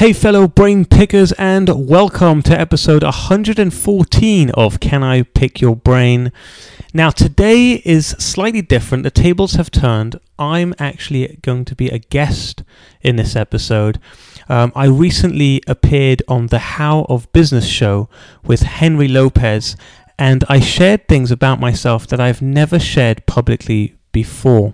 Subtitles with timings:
[0.00, 6.32] Hey, fellow brain pickers, and welcome to episode 114 of Can I Pick Your Brain?
[6.94, 9.02] Now, today is slightly different.
[9.02, 10.18] The tables have turned.
[10.38, 12.64] I'm actually going to be a guest
[13.02, 14.00] in this episode.
[14.48, 18.08] Um, I recently appeared on the How of Business show
[18.42, 19.76] with Henry Lopez,
[20.18, 24.72] and I shared things about myself that I've never shared publicly before.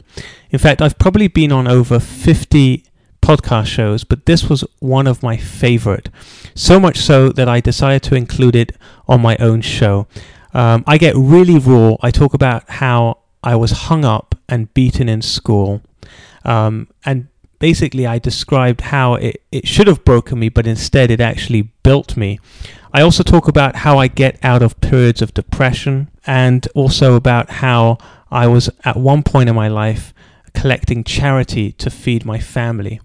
[0.51, 2.85] In fact, I've probably been on over 50
[3.27, 6.09] podcast shows, but this was one of my favorite.
[6.55, 8.77] So much so that I decided to include it
[9.09, 10.07] on my own show.
[10.55, 11.97] Um, I get really raw.
[12.01, 15.83] I talk about how I was hung up and beaten in school.
[16.45, 17.27] Um, and
[17.59, 22.17] basically, I described how it, it should have broken me, but instead it actually built
[22.17, 22.39] me.
[22.95, 27.51] I also talk about how I get out of periods of depression and also about
[27.51, 27.99] how
[28.31, 30.15] I was at one point in my life
[30.55, 33.01] collecting charity to feed my family.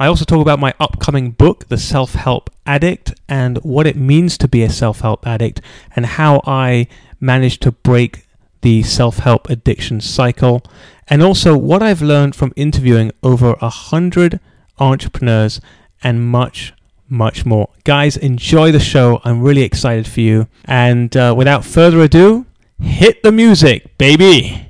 [0.00, 4.38] I also talk about my upcoming book, The Self Help Addict, and what it means
[4.38, 5.60] to be a self help addict,
[5.96, 6.86] and how I
[7.20, 8.26] managed to break
[8.60, 10.62] the self help addiction cycle,
[11.08, 14.38] and also what I've learned from interviewing over a hundred
[14.78, 15.60] entrepreneurs
[16.02, 16.72] and much,
[17.08, 17.70] much more.
[17.82, 19.20] Guys, enjoy the show.
[19.24, 20.46] I'm really excited for you.
[20.64, 22.46] And uh, without further ado,
[22.80, 24.67] hit the music, baby.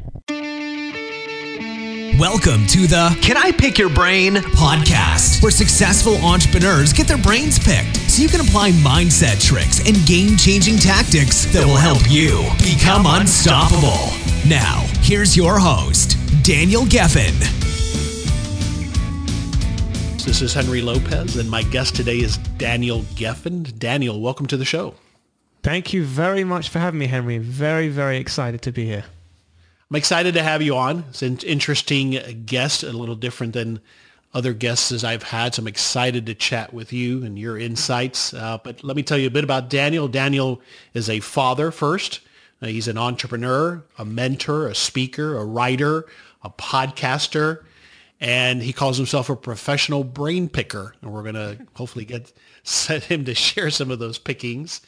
[2.18, 7.60] Welcome to the Can I Pick Your Brain podcast, where successful entrepreneurs get their brains
[7.60, 12.42] picked so you can apply mindset tricks and game changing tactics that will help you
[12.58, 14.12] become unstoppable.
[14.48, 17.38] Now, here's your host, Daniel Geffen.
[20.24, 23.78] This is Henry Lopez, and my guest today is Daniel Geffen.
[23.78, 24.94] Daniel, welcome to the show.
[25.62, 27.38] Thank you very much for having me, Henry.
[27.38, 29.04] Very, very excited to be here.
[29.90, 31.04] I'm excited to have you on.
[31.08, 33.80] It's an interesting guest, a little different than
[34.34, 35.54] other guests as I've had.
[35.54, 38.34] So I'm excited to chat with you and your insights.
[38.34, 40.06] Uh, but let me tell you a bit about Daniel.
[40.06, 40.60] Daniel
[40.92, 42.20] is a father first.
[42.60, 46.04] Uh, he's an entrepreneur, a mentor, a speaker, a writer,
[46.42, 47.64] a podcaster,
[48.20, 50.96] and he calls himself a professional brain picker.
[51.00, 52.30] And we're going to hopefully get
[52.62, 54.82] set him to share some of those pickings.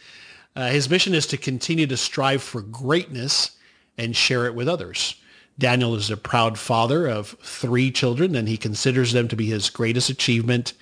[0.54, 3.52] Uh, his mission is to continue to strive for greatness
[3.98, 5.16] and share it with others.
[5.58, 9.68] Daniel is a proud father of three children, and he considers them to be his
[9.68, 10.72] greatest achievement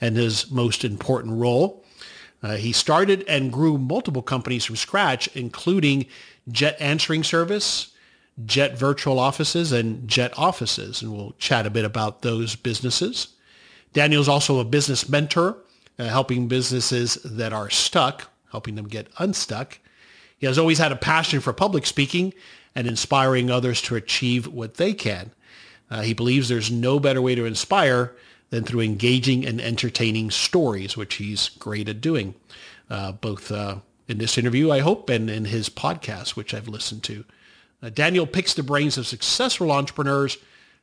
[0.00, 1.84] and his most important role.
[2.42, 6.06] Uh, he started and grew multiple companies from scratch, including
[6.50, 7.92] Jet Answering Service,
[8.46, 13.28] Jet Virtual Offices, and Jet Offices, and we'll chat a bit about those businesses.
[13.92, 15.58] Daniel is also a business mentor,
[15.98, 19.78] uh, helping businesses that are stuck, helping them get unstuck.
[20.42, 22.34] He has always had a passion for public speaking
[22.74, 25.30] and inspiring others to achieve what they can.
[25.88, 28.12] Uh, he believes there's no better way to inspire
[28.50, 32.34] than through engaging and entertaining stories, which he's great at doing,
[32.90, 33.76] uh, both uh,
[34.08, 37.24] in this interview, I hope, and in his podcast, which I've listened to.
[37.80, 40.38] Uh, Daniel picks the brains of successful entrepreneurs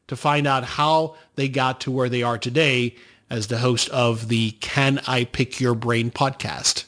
[0.08, 2.96] to find out how they got to where they are today
[3.30, 6.86] as the host of the Can I Pick Your Brain podcast.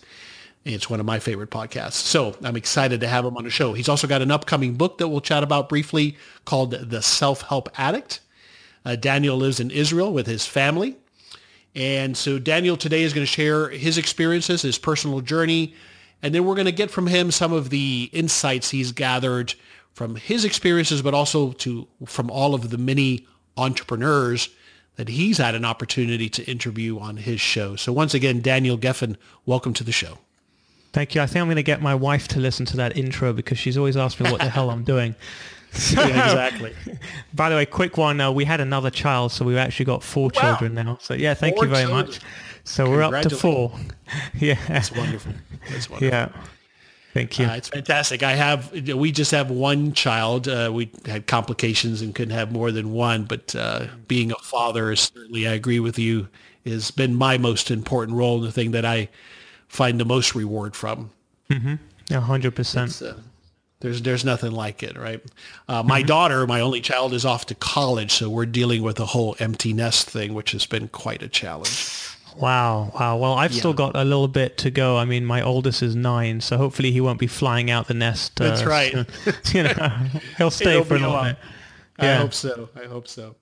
[0.63, 1.93] It's one of my favorite podcasts.
[1.93, 3.73] So I'm excited to have him on the show.
[3.73, 8.19] He's also got an upcoming book that we'll chat about briefly called The Self-Help Addict.
[8.85, 10.97] Uh, Daniel lives in Israel with his family.
[11.73, 15.73] And so Daniel today is going to share his experiences, his personal journey,
[16.21, 19.55] and then we're going to get from him some of the insights he's gathered
[19.93, 23.25] from his experiences, but also to from all of the many
[23.57, 24.49] entrepreneurs
[24.97, 27.75] that he's had an opportunity to interview on his show.
[27.75, 30.19] So once again, Daniel Geffen, welcome to the show.
[30.93, 31.21] Thank you.
[31.21, 33.77] I think I'm going to get my wife to listen to that intro because she's
[33.77, 35.15] always asked me what the hell I'm doing.
[35.71, 36.75] So, yeah, exactly.
[37.33, 38.19] By the way, quick one.
[38.19, 40.41] Uh, we had another child, so we've actually got four wow.
[40.41, 40.97] children now.
[41.01, 42.07] So yeah, thank four you very children.
[42.07, 42.19] much.
[42.65, 43.71] So we're up to four.
[44.35, 45.33] yeah, that's wonderful.
[45.69, 46.07] That's wonderful.
[46.07, 46.29] Yeah.
[47.13, 47.45] Thank you.
[47.45, 48.23] Uh, it's fantastic.
[48.23, 50.47] I have, we just have one child.
[50.47, 54.91] Uh, we had complications and couldn't have more than one, but uh, being a father
[54.91, 56.29] is certainly, I agree with you,
[56.65, 59.09] has been my most important role and the thing that I
[59.71, 61.11] find the most reward from.
[61.49, 61.75] Mm-hmm.
[62.09, 63.01] Yeah, hundred percent.
[63.01, 63.13] Uh,
[63.79, 65.23] there's there's nothing like it, right?
[65.67, 66.07] Uh, my mm-hmm.
[66.07, 69.73] daughter, my only child, is off to college, so we're dealing with the whole empty
[69.73, 72.17] nest thing, which has been quite a challenge.
[72.35, 73.17] Wow, wow.
[73.17, 73.59] Well, I've yeah.
[73.59, 74.97] still got a little bit to go.
[74.97, 78.39] I mean, my oldest is nine, so hopefully he won't be flying out the nest.
[78.39, 78.93] Uh, That's right.
[79.53, 79.73] you know,
[80.37, 81.37] he'll stay for a little bit.
[82.01, 82.69] I hope so.
[82.75, 83.35] I hope so.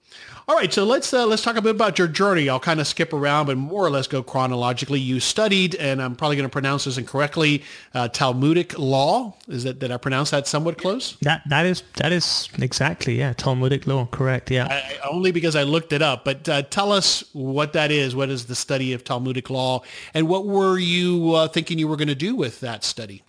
[0.48, 2.50] All right, so let's uh, let's talk a bit about your journey.
[2.50, 5.00] I'll kind of skip around, but more or less go chronologically.
[5.00, 7.64] You studied, and I'm probably going to pronounce this incorrectly,
[7.94, 9.36] uh, Talmudic law.
[9.48, 11.18] Is that did I pronounce that somewhat close?
[11.22, 14.50] That that is that is exactly yeah Talmudic law, correct?
[14.50, 14.68] Yeah.
[14.70, 18.16] I, only because I looked it up, but uh, tell us what that is.
[18.16, 19.84] What is the study of Talmudic law,
[20.14, 23.24] and what were you uh, thinking you were going to do with that study?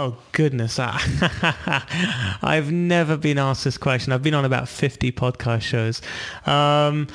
[0.00, 4.12] Oh goodness, I've never been asked this question.
[4.12, 6.00] I've been on about 50 podcast shows.
[6.46, 7.08] Um,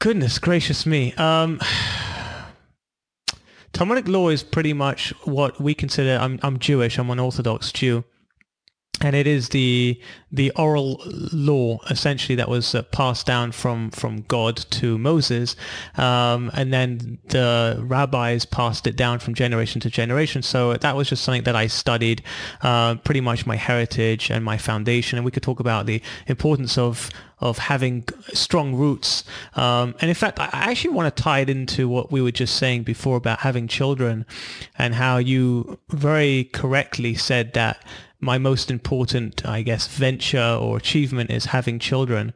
[0.00, 1.14] goodness gracious me.
[1.14, 1.58] Um,
[3.72, 8.04] Talmudic law is pretty much what we consider, I'm, I'm Jewish, I'm an Orthodox Jew
[9.00, 10.00] and it is the
[10.30, 11.00] the oral
[11.32, 15.56] law essentially that was uh, passed down from from God to Moses,
[15.96, 20.42] um, and then the rabbis passed it down from generation to generation.
[20.42, 22.22] So that was just something that I studied,
[22.62, 25.18] uh, pretty much my heritage and my foundation.
[25.18, 29.24] And we could talk about the importance of of having strong roots.
[29.54, 32.56] Um, and in fact, I actually want to tie it into what we were just
[32.56, 34.24] saying before about having children
[34.78, 37.84] and how you very correctly said that
[38.24, 42.32] my most important, I guess, venture or achievement is having children.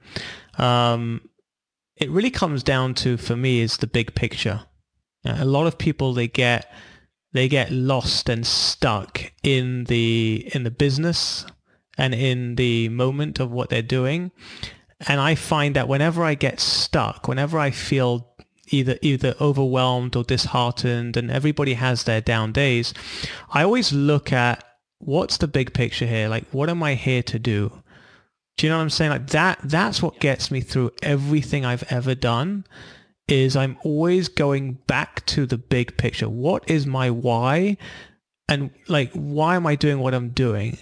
[0.56, 1.22] Um,
[1.96, 4.62] it really comes down to, for me, is the big picture.
[5.24, 6.70] A lot of people they get
[7.32, 11.44] they get lost and stuck in the in the business
[11.98, 14.30] and in the moment of what they're doing.
[15.06, 18.28] And I find that whenever I get stuck, whenever I feel
[18.70, 22.94] either either overwhelmed or disheartened, and everybody has their down days,
[23.50, 24.64] I always look at
[24.98, 26.28] what's the big picture here?
[26.28, 27.82] Like, what am I here to do?
[28.56, 29.10] Do you know what I'm saying?
[29.10, 32.64] Like that, that's what gets me through everything I've ever done
[33.28, 36.28] is I'm always going back to the big picture.
[36.28, 37.76] What is my why?
[38.48, 40.78] And like, why am I doing what I'm doing?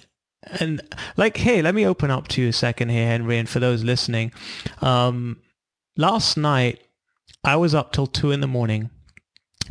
[0.60, 0.80] And
[1.16, 3.36] like, hey, let me open up to you a second here, Henry.
[3.36, 4.32] And for those listening,
[4.80, 5.42] um,
[5.96, 6.80] last night
[7.44, 8.90] I was up till two in the morning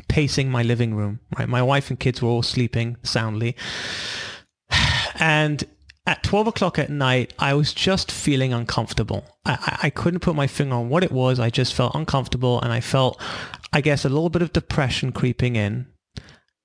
[0.10, 1.48] pacing my living room, right?
[1.48, 3.56] My wife and kids were all sleeping soundly.
[5.20, 5.64] And
[6.08, 9.26] at 12 o'clock at night, I was just feeling uncomfortable.
[9.46, 11.40] I, I couldn't put my finger on what it was.
[11.40, 13.20] I just felt uncomfortable and I felt,
[13.74, 15.88] I guess, a little bit of depression creeping in.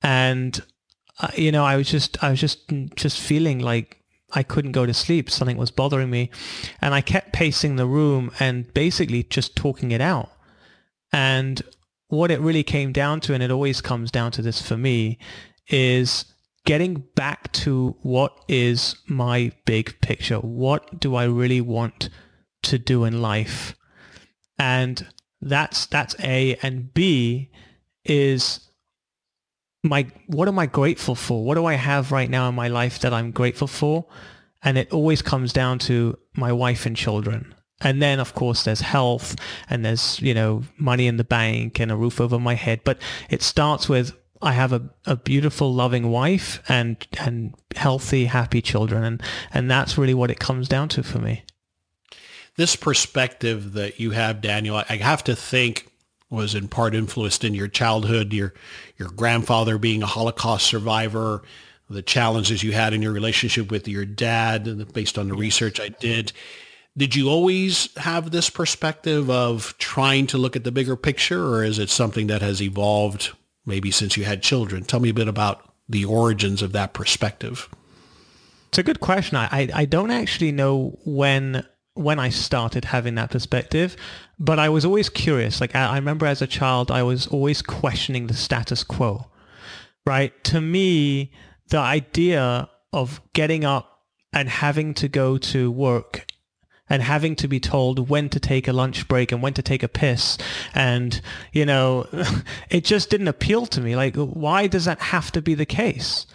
[0.02, 0.60] And,
[1.20, 4.02] uh, you know, I was just, I was just, just feeling like
[4.32, 5.30] I couldn't go to sleep.
[5.30, 6.30] Something was bothering me.
[6.80, 10.30] And I kept pacing the room and basically just talking it out.
[11.12, 11.62] And
[12.08, 15.18] what it really came down to, and it always comes down to this for me,
[15.68, 16.26] is
[16.64, 20.38] getting back to what is my big picture.
[20.38, 22.08] What do I really want
[22.62, 23.76] to do in life?
[24.58, 25.06] And
[25.40, 27.50] that's that's A and B
[28.04, 28.60] is
[29.82, 31.44] my what am I grateful for?
[31.44, 34.06] What do I have right now in my life that I'm grateful for?
[34.62, 37.54] And it always comes down to my wife and children.
[37.80, 39.36] And then, of course, there's health
[39.70, 42.82] and there's, you know, money in the bank and a roof over my head.
[42.84, 42.98] But
[43.30, 49.04] it starts with I have a, a beautiful, loving wife and and healthy, happy children,
[49.04, 49.22] and
[49.52, 51.44] and that's really what it comes down to for me.
[52.56, 55.90] This perspective that you have, Daniel, I have to think
[56.30, 58.54] was in part influenced in your childhood, your
[58.96, 61.42] your grandfather being a Holocaust survivor,
[61.88, 65.88] the challenges you had in your relationship with your dad, based on the research I
[65.88, 66.32] did.
[66.96, 71.62] Did you always have this perspective of trying to look at the bigger picture, or
[71.62, 73.32] is it something that has evolved
[73.66, 74.84] maybe since you had children.
[74.84, 77.68] Tell me a bit about the origins of that perspective.
[78.68, 79.36] It's a good question.
[79.36, 83.96] I, I, don't actually know when when I started having that perspective,
[84.38, 85.60] but I was always curious.
[85.60, 89.26] Like I, I remember as a child, I was always questioning the status quo.
[90.06, 90.32] Right?
[90.44, 91.32] To me,
[91.68, 94.02] the idea of getting up
[94.32, 96.26] and having to go to work
[96.90, 99.82] and having to be told when to take a lunch break and when to take
[99.82, 100.36] a piss.
[100.74, 101.20] And,
[101.52, 102.06] you know,
[102.70, 103.96] it just didn't appeal to me.
[103.96, 106.26] Like, why does that have to be the case?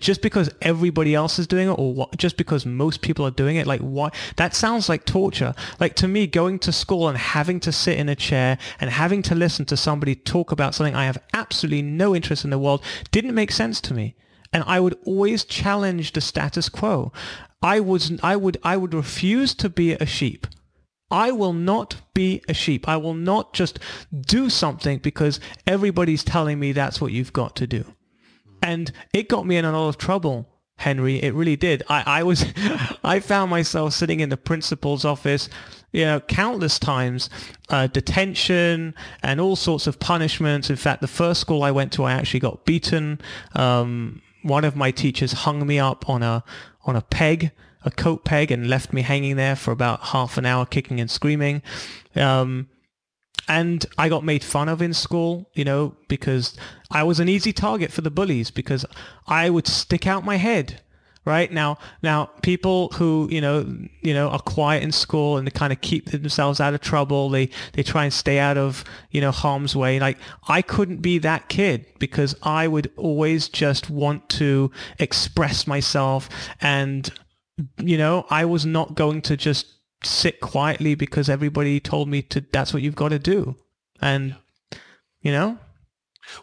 [0.00, 3.54] just because everybody else is doing it or what, just because most people are doing
[3.54, 7.60] it like why that sounds like torture like to me going to school and having
[7.60, 11.04] to sit in a chair and having to listen to somebody talk about something i
[11.04, 12.82] have absolutely no interest in the world
[13.12, 14.16] didn't make sense to me
[14.52, 17.12] and I would always challenge the status quo.
[17.66, 20.46] I was I would I would refuse to be a sheep.
[21.10, 22.88] I will not be a sheep.
[22.88, 23.80] I will not just
[24.20, 27.84] do something because everybody's telling me that's what you've got to do.
[28.62, 31.20] And it got me in a lot of trouble, Henry.
[31.20, 31.82] It really did.
[31.88, 32.44] I, I was
[33.04, 35.48] I found myself sitting in the principal's office,
[35.92, 37.30] you know, countless times,
[37.68, 38.94] uh, detention
[39.24, 40.70] and all sorts of punishments.
[40.70, 43.20] In fact, the first school I went to, I actually got beaten.
[43.56, 46.44] Um, one of my teachers hung me up on a
[46.84, 47.50] on a peg
[47.86, 51.08] a coat peg and left me hanging there for about half an hour, kicking and
[51.08, 51.62] screaming.
[52.16, 52.68] Um,
[53.48, 56.56] and I got made fun of in school, you know, because
[56.90, 58.84] I was an easy target for the bullies because
[59.28, 60.82] I would stick out my head
[61.26, 61.52] right?
[61.52, 63.66] Now now people who you know
[64.00, 67.28] you know are quiet in school and they kind of keep themselves out of trouble
[67.28, 70.00] they they try and stay out of you know harm's way.
[70.00, 70.16] Like
[70.48, 76.28] i couldn't be that kid because i would always just want to express myself
[76.60, 77.12] and
[77.78, 82.44] you know i was not going to just sit quietly because everybody told me to
[82.52, 83.56] that's what you've got to do.
[84.00, 84.36] And
[85.22, 85.58] you know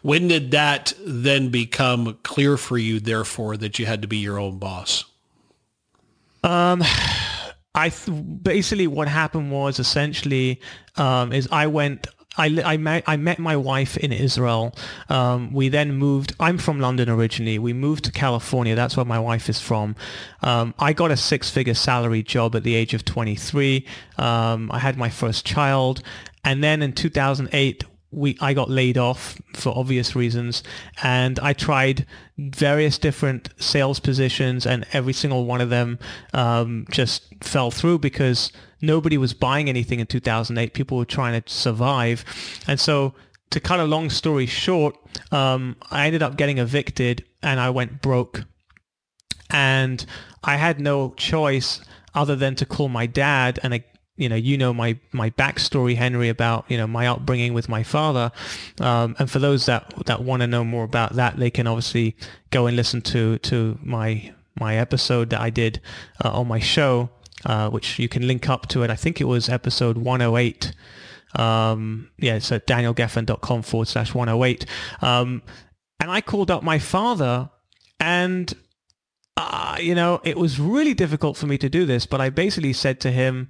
[0.02, 4.38] when did that then become clear for you, therefore, that you had to be your
[4.38, 5.04] own boss?
[6.42, 6.82] Um,
[7.74, 10.60] I th- basically what happened was essentially
[10.96, 12.06] um, is I went.
[12.36, 14.74] I, I, met, I met my wife in Israel.
[15.08, 16.34] Um, we then moved.
[16.40, 17.60] I'm from London originally.
[17.60, 18.74] We moved to California.
[18.74, 19.94] That's where my wife is from.
[20.42, 23.86] Um, I got a six-figure salary job at the age of 23.
[24.18, 26.02] Um, I had my first child.
[26.42, 30.62] And then in 2008, we I got laid off for obvious reasons,
[31.02, 32.06] and I tried
[32.38, 35.98] various different sales positions, and every single one of them
[36.32, 40.74] um, just fell through because nobody was buying anything in 2008.
[40.74, 42.24] People were trying to survive,
[42.66, 43.14] and so
[43.50, 44.96] to cut a long story short,
[45.30, 48.44] um, I ended up getting evicted, and I went broke,
[49.50, 50.04] and
[50.42, 51.80] I had no choice
[52.14, 53.74] other than to call my dad and
[54.16, 57.82] you know, you know my my backstory, Henry, about you know my upbringing with my
[57.82, 58.30] father.
[58.80, 62.16] Um, and for those that that want to know more about that, they can obviously
[62.50, 65.80] go and listen to to my my episode that I did
[66.24, 67.10] uh, on my show,
[67.44, 68.90] uh, which you can link up to it.
[68.90, 70.72] I think it was episode 108.
[71.36, 74.66] Um, yeah, at danielgeffen.com forward slash 108.
[75.02, 75.42] Um,
[75.98, 77.50] and I called up my father
[77.98, 78.54] and
[79.36, 82.72] uh, you know, it was really difficult for me to do this, but I basically
[82.72, 83.48] said to him,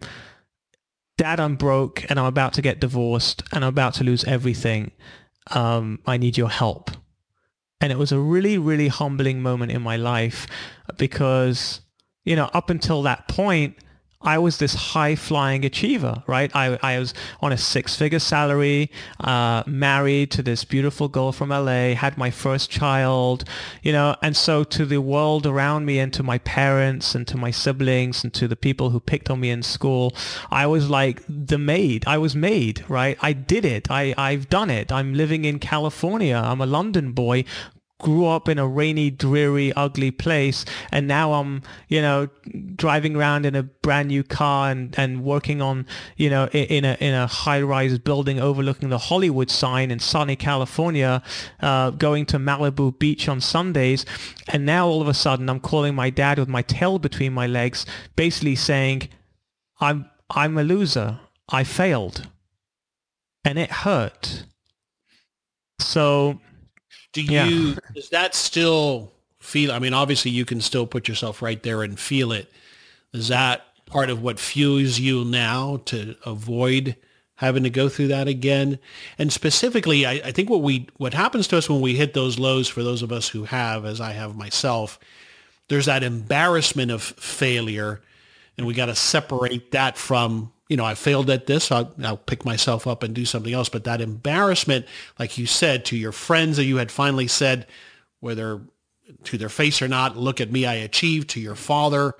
[1.16, 4.90] Dad, I'm broke and I'm about to get divorced and I'm about to lose everything.
[5.52, 6.90] Um, I need your help.
[7.80, 10.46] And it was a really, really humbling moment in my life
[10.96, 11.80] because,
[12.24, 13.76] you know, up until that point,
[14.24, 16.50] I was this high flying achiever, right?
[16.54, 18.90] I, I was on a six figure salary,
[19.20, 23.44] uh, married to this beautiful girl from LA, had my first child,
[23.82, 27.36] you know, and so to the world around me and to my parents and to
[27.36, 30.14] my siblings and to the people who picked on me in school,
[30.50, 32.04] I was like the maid.
[32.06, 33.18] I was made, right?
[33.20, 33.90] I did it.
[33.90, 34.90] I, I've done it.
[34.90, 36.36] I'm living in California.
[36.36, 37.44] I'm a London boy
[38.04, 42.28] grew up in a rainy, dreary, ugly place, and now I'm, you know,
[42.76, 45.86] driving around in a brand new car and, and working on,
[46.18, 51.22] you know, in a in a high-rise building overlooking the Hollywood sign in sunny California,
[51.62, 54.04] uh, going to Malibu Beach on Sundays,
[54.48, 57.46] and now all of a sudden I'm calling my dad with my tail between my
[57.46, 59.08] legs, basically saying,
[59.80, 61.20] "I'm I'm a loser.
[61.48, 62.28] I failed,"
[63.46, 64.44] and it hurt.
[65.80, 66.40] So
[67.14, 67.74] do you yeah.
[67.94, 71.98] does that still feel I mean obviously you can still put yourself right there and
[71.98, 72.52] feel it.
[73.14, 76.96] Is that part of what fuels you now to avoid
[77.36, 78.78] having to go through that again?
[79.16, 82.38] And specifically I, I think what we what happens to us when we hit those
[82.38, 84.98] lows for those of us who have, as I have myself,
[85.68, 88.02] there's that embarrassment of failure
[88.58, 91.70] and we got to separate that from you know, I failed at this.
[91.70, 93.68] I'll, I'll, pick myself up and do something else.
[93.68, 94.86] But that embarrassment,
[95.18, 97.66] like you said, to your friends that you had finally said,
[98.20, 98.62] whether
[99.24, 102.14] to their face or not, look at me, I achieved, to your father,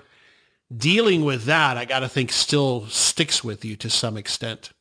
[0.75, 4.71] dealing with that, I got to think still sticks with you to some extent.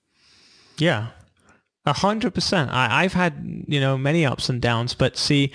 [0.76, 1.09] Yeah,
[1.87, 2.71] a hundred percent.
[2.73, 5.52] I've had, you know, many ups and downs, but see,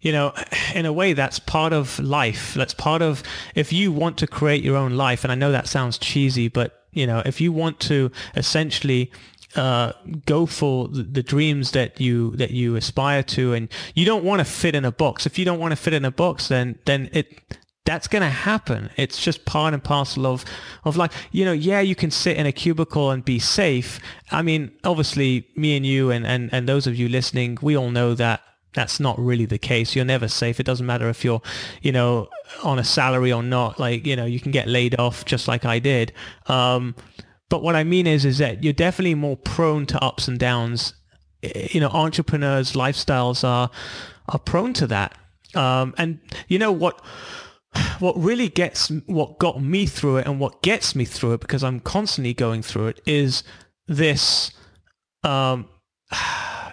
[0.00, 0.32] you know,
[0.74, 2.54] in a way, that's part of life.
[2.54, 3.22] That's part of,
[3.54, 6.79] if you want to create your own life, and I know that sounds cheesy, but
[6.92, 9.10] you know, if you want to essentially
[9.56, 9.92] uh,
[10.26, 14.44] go for the, dreams that you that you aspire to, and you don't want to
[14.44, 15.26] fit in a box.
[15.26, 18.28] If you don't want to fit in a box, then then it that's going to
[18.28, 18.90] happen.
[18.96, 20.44] It's just part and parcel of
[20.84, 24.00] of like you know, yeah, you can sit in a cubicle and be safe.
[24.30, 27.90] I mean, obviously, me and you and and and those of you listening, we all
[27.90, 28.42] know that
[28.74, 29.96] that's not really the case.
[29.96, 30.60] You're never safe.
[30.60, 31.42] It doesn't matter if you're,
[31.82, 32.28] you know,
[32.62, 33.80] on a salary or not.
[33.80, 36.12] Like, you know, you can get laid off just like I did.
[36.46, 36.94] Um,
[37.48, 40.94] but what I mean is, is that you're definitely more prone to ups and downs.
[41.42, 43.70] You know, entrepreneurs' lifestyles are
[44.28, 45.18] are prone to that.
[45.54, 47.04] Um, and you know what?
[47.98, 51.64] What really gets what got me through it, and what gets me through it, because
[51.64, 53.42] I'm constantly going through it, is
[53.86, 54.52] this.
[55.22, 55.68] Um,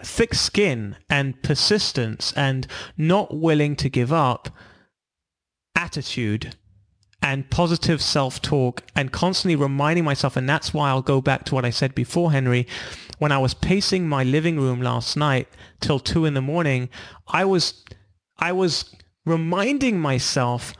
[0.03, 4.49] thick skin and persistence and not willing to give up
[5.75, 6.55] attitude
[7.21, 11.65] and positive self-talk and constantly reminding myself and that's why I'll go back to what
[11.65, 12.67] I said before Henry
[13.17, 15.47] when I was pacing my living room last night
[15.79, 16.89] till 2 in the morning
[17.27, 17.83] I was
[18.37, 20.73] I was reminding myself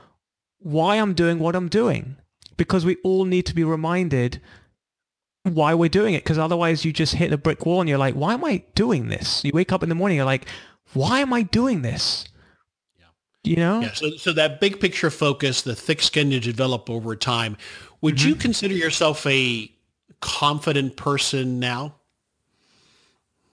[0.58, 2.16] why I'm doing what I'm doing
[2.56, 4.40] because we all need to be reminded
[5.48, 8.14] why we're doing it because otherwise you just hit a brick wall and you're like
[8.14, 10.46] why am I doing this you wake up in the morning you're like
[10.94, 12.28] why am I doing this
[13.48, 13.80] you know?
[13.80, 13.92] Yeah.
[13.92, 17.56] So, so that big picture focus, the thick skin you develop over time,
[18.00, 18.28] would mm-hmm.
[18.30, 19.70] you consider yourself a
[20.20, 21.94] confident person now?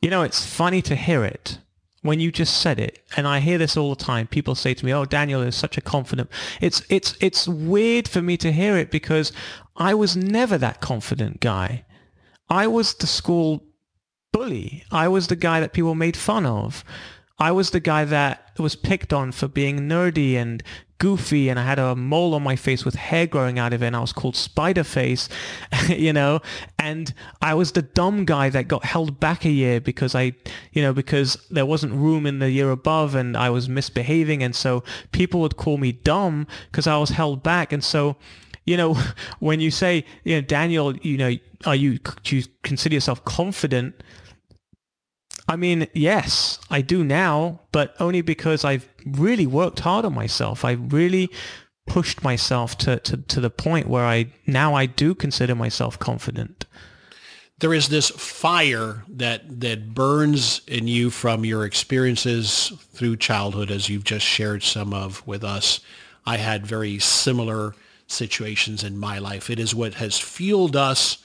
[0.02, 1.60] You know, it's funny to hear it
[2.02, 4.28] when you just said it, and I hear this all the time.
[4.28, 6.30] People say to me, "Oh, Daniel is such a confident."
[6.62, 9.32] It's it's it's weird for me to hear it because
[9.78, 11.85] I was never that confident guy.
[12.50, 13.64] I was the school
[14.32, 14.84] bully.
[14.92, 16.84] I was the guy that people made fun of.
[17.38, 20.64] I was the guy that was picked on for being nerdy and
[20.98, 23.88] goofy and I had a mole on my face with hair growing out of it
[23.88, 25.28] and I was called Spider Face,
[25.90, 26.40] you know,
[26.80, 30.34] and I was the dumb guy that got held back a year because I,
[30.72, 34.56] you know, because there wasn't room in the year above and I was misbehaving and
[34.56, 38.16] so people would call me dumb because I was held back and so
[38.65, 38.93] you know,
[39.39, 43.95] when you say, you know, Daniel, you know, are you, do you consider yourself confident?
[45.48, 50.65] I mean, yes, I do now, but only because I've really worked hard on myself.
[50.65, 51.29] I really
[51.86, 56.65] pushed myself to, to, to the point where I now I do consider myself confident.
[57.60, 63.88] There is this fire that that burns in you from your experiences through childhood, as
[63.88, 65.79] you've just shared some of with us.
[66.25, 67.75] I had very similar
[68.07, 69.50] situations in my life.
[69.50, 71.17] It is what has fueled us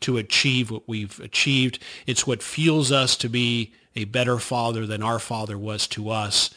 [0.00, 1.78] to achieve what we've achieved.
[2.06, 6.50] It's what fuels us to be a better father than our father was to us.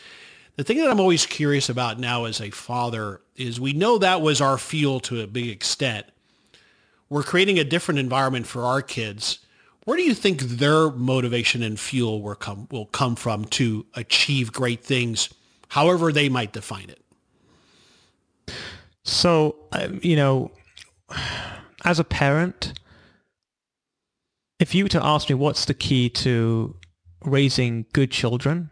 [0.58, 4.22] The thing that I'm always curious about now as a father is we know that
[4.22, 6.06] was our fuel to a big extent.
[7.10, 9.40] We're creating a different environment for our kids.
[9.86, 14.54] Where do you think their motivation and fuel will come, will come from to achieve
[14.54, 15.30] great things,
[15.70, 17.01] however they might define it?
[19.04, 20.52] So, um, you know,
[21.86, 22.74] as a parent,
[24.60, 26.76] if you were to ask me what's the key to
[27.26, 28.70] raising good children,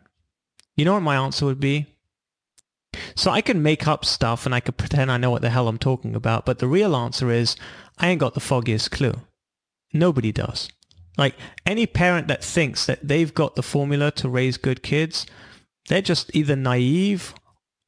[0.75, 1.87] you know what my answer would be?
[3.15, 5.67] So I can make up stuff and I could pretend I know what the hell
[5.67, 7.55] I'm talking about, but the real answer is
[7.97, 9.13] I ain't got the foggiest clue.
[9.93, 10.69] Nobody does.
[11.17, 15.25] Like any parent that thinks that they've got the formula to raise good kids,
[15.87, 17.33] they're just either naive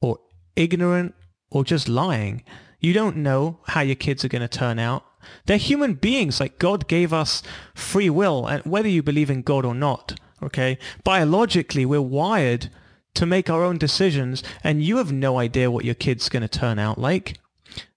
[0.00, 0.18] or
[0.54, 1.14] ignorant
[1.52, 2.42] or just lying.
[2.80, 5.04] You don't know how your kids are going to turn out.
[5.46, 6.40] They're human beings.
[6.40, 7.42] Like God gave us
[7.74, 12.70] free will, and whether you believe in God or not, okay, biologically we're wired
[13.14, 16.48] to make our own decisions, and you have no idea what your kid's going to
[16.48, 17.38] turn out like.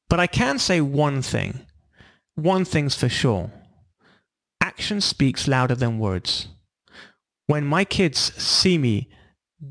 [0.09, 1.65] But I can say one thing.
[2.35, 3.49] One thing's for sure.
[4.61, 6.49] Action speaks louder than words.
[7.47, 9.09] When my kids see me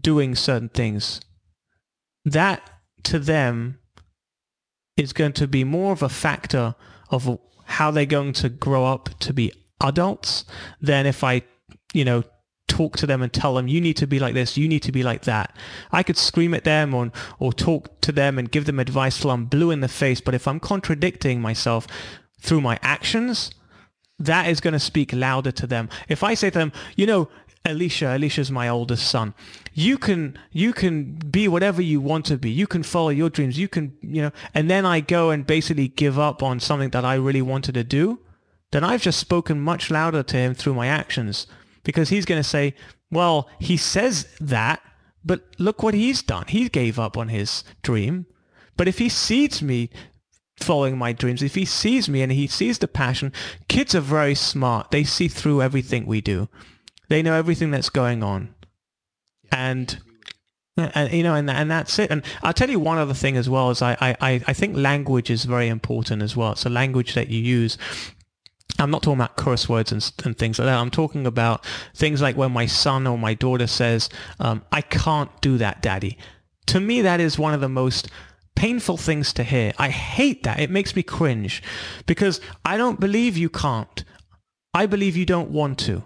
[0.01, 1.21] doing certain things,
[2.25, 2.63] that
[3.05, 3.79] to them
[4.97, 6.75] is going to be more of a factor
[7.11, 10.45] of how they're going to grow up to be adults
[10.81, 11.43] than if I,
[11.93, 12.25] you know,
[12.69, 14.93] talk to them and tell them you need to be like this, you need to
[14.93, 15.55] be like that.
[15.93, 19.31] I could scream at them or or talk to them and give them advice till
[19.31, 21.87] I'm blue in the face, but if I'm contradicting myself
[22.41, 23.51] through my actions,
[24.19, 25.89] that is going to speak louder to them.
[26.09, 27.29] If I say to them, you know,
[27.67, 29.33] Alicia, Alicia's my oldest son.
[29.73, 32.51] You can you can be whatever you want to be.
[32.51, 33.59] You can follow your dreams.
[33.59, 37.07] You can, you know, and then I go and basically give up on something that
[37.07, 38.21] I really wanted to do,
[38.71, 41.47] then I've just spoken much louder to him through my actions
[41.85, 42.75] because he's going to say,
[43.11, 44.83] well, he says that,
[45.25, 46.45] but look what he's done.
[46.49, 48.27] He gave up on his dream.
[48.77, 49.89] But if he sees me
[50.57, 53.33] following my dreams, if he sees me and he sees the passion,
[53.69, 54.91] kids are very smart.
[54.91, 56.49] They see through everything we do.
[57.09, 58.55] They know everything that's going on.
[59.53, 59.99] And
[60.77, 62.11] and you know, and and that's it.
[62.11, 65.31] And I'll tell you one other thing as well is I I I think language
[65.31, 66.57] is very important as well.
[66.57, 67.79] So language that you use.
[68.77, 70.77] I'm not talking about curse words and, and things like that.
[70.77, 71.65] I'm talking about
[71.95, 74.09] things like when my son or my daughter says,
[74.41, 76.19] um, "I can't do that, Daddy."
[76.67, 78.09] To me, that is one of the most
[78.57, 79.73] painful things to hear.
[79.79, 80.59] I hate that.
[80.59, 81.63] It makes me cringe
[82.07, 84.05] because I don't believe you can't.
[84.73, 86.03] I believe you don't want to.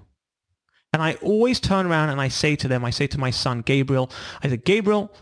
[0.93, 3.61] And I always turn around and I say to them, I say to my son,
[3.61, 4.11] Gabriel,
[4.43, 5.13] I said, Gabriel,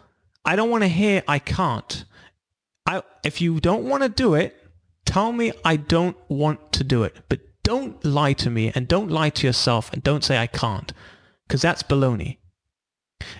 [0.45, 2.05] I don't want to hear I can't.
[2.87, 4.57] I, if you don't want to do it,
[5.05, 7.17] tell me I don't want to do it.
[7.29, 10.93] But don't lie to me and don't lie to yourself and don't say I can't
[11.47, 12.39] because that's baloney.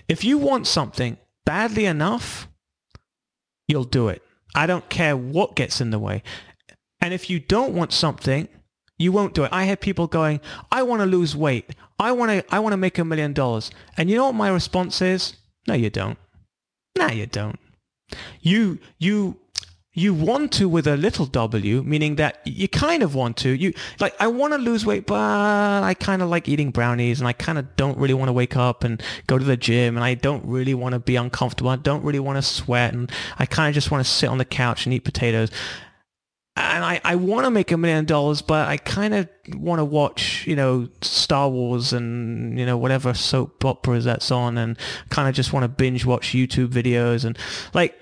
[0.09, 2.49] If you want something badly enough,
[3.69, 4.21] you'll do it.
[4.53, 6.23] I don't care what gets in the way.
[6.99, 8.49] And if you don't want something,
[8.97, 9.49] you won't do it.
[9.51, 10.39] I had people going,
[10.71, 11.75] I want to lose weight.
[11.99, 13.71] I want to, I want to make a million dollars.
[13.95, 15.37] And you know what my response is?
[15.67, 16.17] No, you don't.
[16.97, 17.59] No, you don't.
[18.41, 19.37] You, you,
[19.93, 23.49] you want to with a little W, meaning that you kind of want to.
[23.49, 27.27] You like, I want to lose weight, but I kind of like eating brownies and
[27.27, 30.03] I kind of don't really want to wake up and go to the gym and
[30.03, 31.71] I don't really want to be uncomfortable.
[31.71, 34.37] I don't really want to sweat and I kind of just want to sit on
[34.37, 35.49] the couch and eat potatoes
[36.57, 39.85] and I, I want to make a million dollars, but I kind of want to
[39.85, 44.77] watch, you know, Star Wars and, you know, whatever soap operas that's on and
[45.09, 47.25] kind of just want to binge watch YouTube videos.
[47.25, 47.37] And
[47.73, 47.95] like,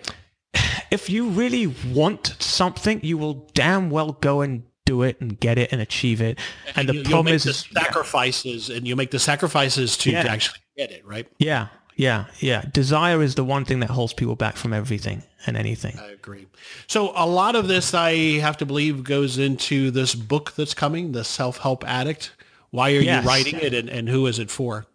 [0.90, 5.58] if you really want something, you will damn well go and do it and get
[5.58, 6.40] it and achieve it.
[6.76, 8.78] And, and the problem is, the sacrifices yeah.
[8.78, 10.24] and you make the sacrifices to, yeah.
[10.24, 11.28] to actually get it, right?
[11.40, 11.68] Yeah.
[11.96, 12.66] Yeah, yeah.
[12.74, 15.98] Desire is the one thing that holds people back from everything and anything.
[15.98, 16.48] I agree.
[16.88, 21.14] So a lot of this, I have to believe, goes into this book that's coming,
[21.14, 22.32] The Self-Help Addict.
[22.72, 23.24] Why are yes.
[23.24, 24.86] you writing it and, and who is it for?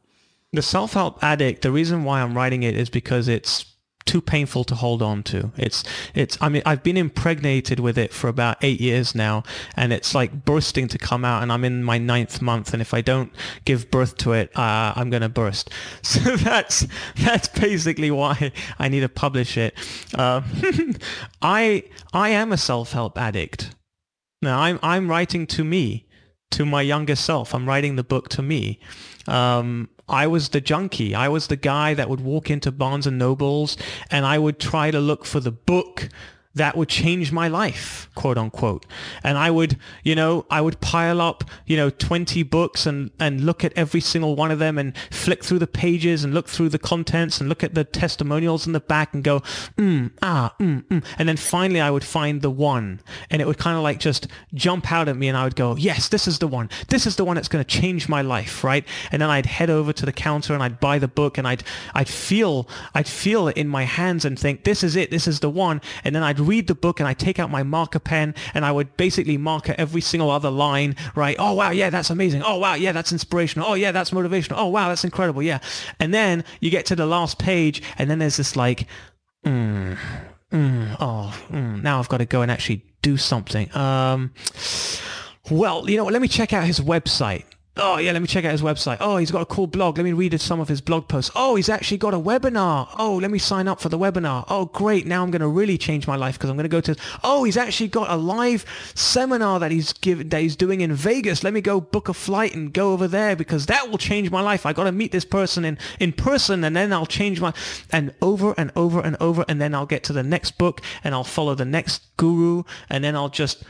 [0.53, 3.70] The Self-Help Addict, the reason why I'm writing it is because it's
[4.11, 5.53] too painful to hold on to.
[5.57, 5.85] It's
[6.17, 9.45] it's I mean I've been impregnated with it for about eight years now,
[9.77, 12.93] and it's like bursting to come out, and I'm in my ninth month, and if
[12.93, 13.33] I don't
[13.65, 15.71] give birth to it, uh, I'm gonna burst.
[16.11, 19.75] So that's that's basically why I need to publish it.
[20.13, 20.43] Uh,
[21.43, 23.77] I I am a self-help addict.
[24.43, 26.09] Now I'm I'm writing to me,
[26.51, 27.55] to my younger self.
[27.55, 28.81] I'm writing the book to me.
[29.29, 31.15] Um, I was the junkie.
[31.15, 33.77] I was the guy that would walk into Barnes and Nobles
[34.11, 36.09] and I would try to look for the book
[36.55, 38.85] that would change my life, quote unquote.
[39.23, 43.43] And I would, you know, I would pile up, you know, 20 books and, and
[43.43, 46.71] look at every single one of them and flick through the pages and look through
[46.71, 49.41] the contents and look at the testimonials in the back and go,
[49.77, 51.05] mm, ah, mm, mm.
[51.19, 54.27] And then finally I would find the one and it would kind of like just
[54.53, 56.69] jump out at me and I would go, yes, this is the one.
[56.89, 58.85] This is the one that's going to change my life, right?
[59.13, 61.63] And then I'd head over to the counter and I'd buy the book and I'd,
[61.95, 65.13] I'd feel, I'd feel it in my hands and think, this is it.
[65.13, 65.81] This is the one.
[66.03, 68.73] And then I'd read the book and I take out my marker pen and I
[68.73, 71.37] would basically marker every single other line, right?
[71.39, 72.43] Oh, wow, yeah, that's amazing.
[72.43, 73.69] Oh, wow, yeah, that's inspirational.
[73.69, 74.55] Oh, yeah, that's motivational.
[74.57, 75.43] Oh, wow, that's incredible.
[75.43, 75.61] Yeah.
[75.99, 78.87] And then you get to the last page and then there's this like,
[79.45, 79.97] mm,
[80.53, 83.75] mm, oh, mm, now I've got to go and actually do something.
[83.77, 84.33] Um,
[85.51, 86.05] well, you know?
[86.05, 87.45] Let me check out his website
[87.77, 88.99] oh yeah, let me check out his website.
[89.01, 89.97] Oh, he's got a cool blog.
[89.97, 91.31] Let me read some of his blog posts.
[91.35, 92.89] Oh, he's actually got a webinar.
[92.99, 94.45] Oh, let me sign up for the webinar.
[94.49, 95.07] Oh, great.
[95.07, 97.45] Now I'm going to really change my life because I'm going to go to, oh,
[97.45, 101.43] he's actually got a live seminar that he's given, that he's doing in Vegas.
[101.45, 104.41] Let me go book a flight and go over there because that will change my
[104.41, 104.67] life.
[104.67, 107.53] I got to meet this person in, in person and then I'll change my,
[107.91, 109.45] and over and over and over.
[109.49, 113.05] And then I'll get to the next book and I'll follow the next guru and
[113.05, 113.65] then I'll just,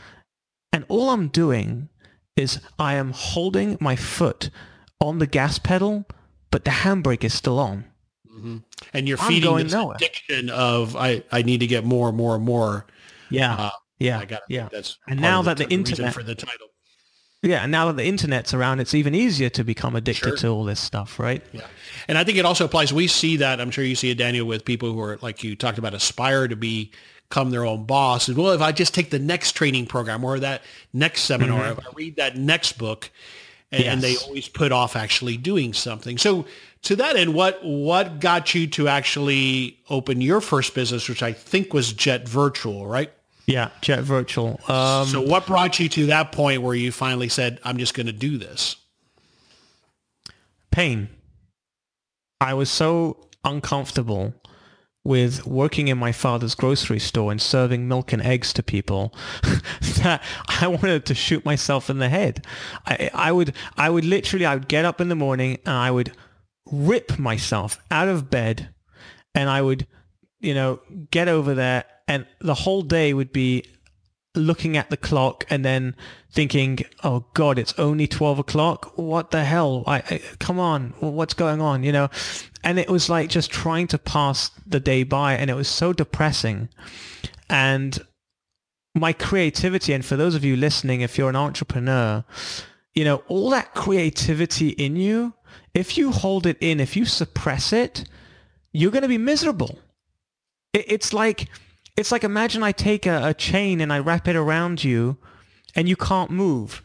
[0.73, 1.89] and all I'm doing
[2.41, 4.49] is I am holding my foot
[4.99, 6.05] on the gas pedal,
[6.49, 7.85] but the handbrake is still on.
[8.29, 8.57] Mm-hmm.
[8.93, 9.95] And you're feeding this nowhere.
[9.95, 12.85] addiction of I, I need to get more, and more, and more.
[13.29, 14.69] Yeah, uh, yeah, I got yeah.
[14.71, 16.67] That's and now that the, the internet for the title.
[17.43, 20.37] Yeah, and now that the internet's around, it's even easier to become addicted sure.
[20.37, 21.43] to all this stuff, right?
[21.51, 21.65] Yeah,
[22.07, 22.93] and I think it also applies.
[22.93, 23.59] We see that.
[23.59, 26.47] I'm sure you see it, Daniel, with people who are like you talked about, aspire
[26.47, 26.91] to be
[27.31, 28.27] become their own boss.
[28.27, 31.79] And well, if I just take the next training program or that next seminar, mm-hmm.
[31.79, 33.09] if I read that next book,
[33.71, 33.93] and, yes.
[33.93, 36.17] and, they always put off actually doing something.
[36.17, 36.45] So
[36.83, 41.31] to that end, what what got you to actually open your first business, which I
[41.31, 43.13] think was Jet Virtual, right?
[43.45, 44.59] Yeah, Jet Virtual.
[44.67, 48.07] Um, so what brought you to that point where you finally said, "I'm just going
[48.07, 48.75] to do this"?
[50.69, 51.07] Pain.
[52.41, 54.33] I was so uncomfortable
[55.03, 59.13] with working in my father's grocery store and serving milk and eggs to people
[59.81, 60.23] that
[60.61, 62.45] I wanted to shoot myself in the head.
[62.85, 65.89] I, I would, I would literally, I would get up in the morning and I
[65.89, 66.11] would
[66.71, 68.69] rip myself out of bed
[69.33, 69.87] and I would,
[70.39, 73.65] you know, get over there and the whole day would be
[74.35, 75.95] looking at the clock and then
[76.31, 78.97] thinking, "Oh God, it's only twelve o'clock.
[78.97, 79.83] What the hell?
[79.87, 82.09] I, I, come on, what's going on?" You know,
[82.63, 85.93] and it was like just trying to pass the day by, and it was so
[85.93, 86.69] depressing.
[87.49, 87.99] And
[88.93, 92.23] my creativity, and for those of you listening, if you're an entrepreneur,
[92.93, 95.33] you know, all that creativity in you,
[95.73, 98.05] if you hold it in, if you suppress it,
[98.73, 99.79] you're going to be miserable.
[100.73, 101.47] It, it's like
[101.97, 105.17] it's like imagine I take a, a chain and I wrap it around you
[105.75, 106.81] and you can't move.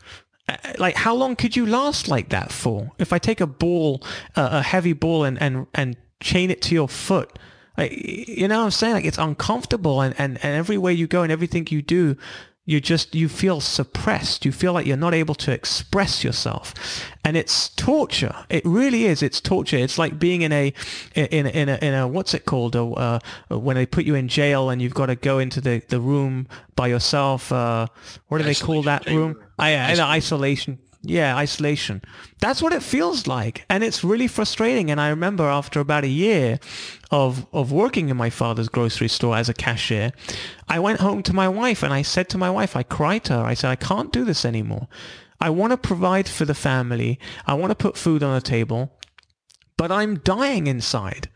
[0.49, 2.93] Uh, like how long could you last like that for?
[2.99, 4.03] If I take a ball,
[4.37, 7.39] uh, a heavy ball and, and, and chain it to your foot,
[7.77, 8.95] Like, you know what I'm saying?
[8.95, 12.17] Like it's uncomfortable and, and, and everywhere you go and everything you do,
[12.69, 14.45] you just you feel suppressed.
[14.45, 16.75] You feel like you're not able to express yourself.
[17.25, 18.35] And it's torture.
[18.49, 19.23] It really is.
[19.23, 19.77] It's torture.
[19.77, 20.75] It's like being in a
[21.15, 22.75] in in a, in a what's it called?
[22.75, 25.81] Uh, uh, when they put you in jail and you've got to go into the
[25.89, 27.87] the room by yourself uh,
[28.29, 29.41] what do they call that room?
[29.59, 32.03] I, in isolation yeah, isolation.
[32.41, 33.65] That's what it feels like.
[33.69, 34.91] And it's really frustrating.
[34.91, 36.59] And I remember after about a year
[37.11, 40.13] of, of working in my father's grocery store as a cashier,
[40.69, 43.35] I went home to my wife and I said to my wife, I cried to
[43.35, 43.45] her.
[43.45, 44.89] I said, I can't do this anymore.
[45.41, 47.19] I want to provide for the family.
[47.47, 48.93] I want to put food on the table,
[49.77, 51.29] but I'm dying inside.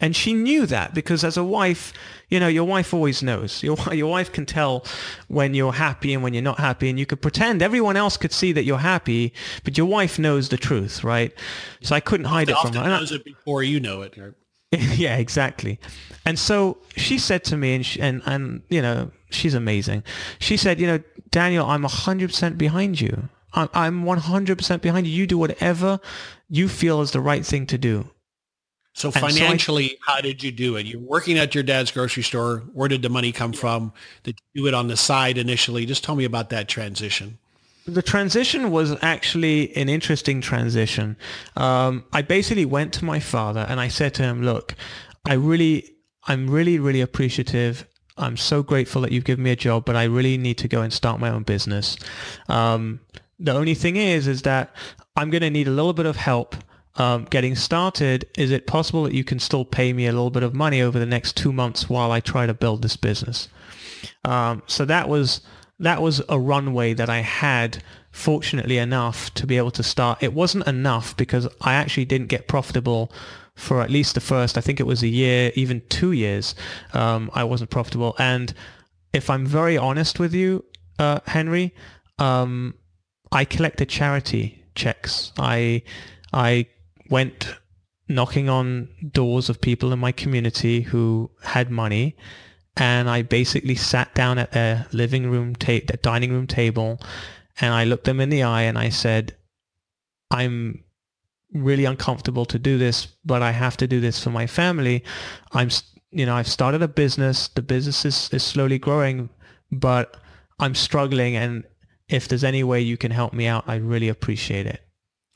[0.00, 1.92] And she knew that because as a wife,
[2.28, 3.62] you know, your wife always knows.
[3.62, 4.84] Your, your wife can tell
[5.28, 6.90] when you're happy and when you're not happy.
[6.90, 10.48] And you could pretend everyone else could see that you're happy, but your wife knows
[10.48, 11.32] the truth, right?
[11.82, 12.88] So I couldn't hide it from her.
[12.88, 14.16] knows it before you know it.
[14.70, 15.78] yeah, exactly.
[16.26, 20.02] And so she said to me, and, she, and, and, you know, she's amazing.
[20.38, 23.28] She said, you know, Daniel, I'm 100% behind you.
[23.52, 25.12] I'm, I'm 100% behind you.
[25.12, 26.00] You do whatever
[26.48, 28.10] you feel is the right thing to do.
[28.94, 30.86] So financially, so I, how did you do it?
[30.86, 32.62] You're working at your dad's grocery store.
[32.72, 33.92] Where did the money come from?
[34.22, 35.84] Did you do it on the side initially?
[35.84, 37.38] Just tell me about that transition.
[37.86, 41.16] The transition was actually an interesting transition.
[41.56, 44.74] Um, I basically went to my father and I said to him, look,
[45.26, 45.90] I really,
[46.28, 47.86] I'm really, really appreciative.
[48.16, 50.82] I'm so grateful that you've given me a job, but I really need to go
[50.82, 51.96] and start my own business.
[52.48, 53.00] Um,
[53.40, 54.74] the only thing is, is that
[55.16, 56.54] I'm going to need a little bit of help
[56.96, 60.42] um, getting started, is it possible that you can still pay me a little bit
[60.42, 63.48] of money over the next two months while I try to build this business?
[64.24, 65.40] Um, so that was
[65.80, 70.22] that was a runway that I had, fortunately enough, to be able to start.
[70.22, 73.12] It wasn't enough because I actually didn't get profitable
[73.56, 76.54] for at least the first, I think it was a year, even two years.
[76.92, 78.14] Um, I wasn't profitable.
[78.18, 78.52] And
[79.12, 80.64] if I'm very honest with you,
[80.98, 81.74] uh, Henry,
[82.18, 82.74] um,
[83.32, 85.32] I collected charity checks.
[85.38, 85.82] I
[86.32, 86.66] I
[87.10, 87.56] went
[88.08, 92.16] knocking on doors of people in my community who had money
[92.76, 97.00] and I basically sat down at their living room, ta- their dining room table,
[97.60, 99.36] and I looked them in the eye and I said,
[100.30, 100.82] "I'm
[101.52, 105.04] really uncomfortable to do this, but I have to do this for my family.
[105.52, 105.70] I'm,
[106.10, 107.48] you know, I've started a business.
[107.48, 109.28] The business is, is slowly growing,
[109.70, 110.16] but
[110.58, 111.64] I'm struggling, and
[112.08, 114.80] if there's any way you can help me out, I'd really appreciate it."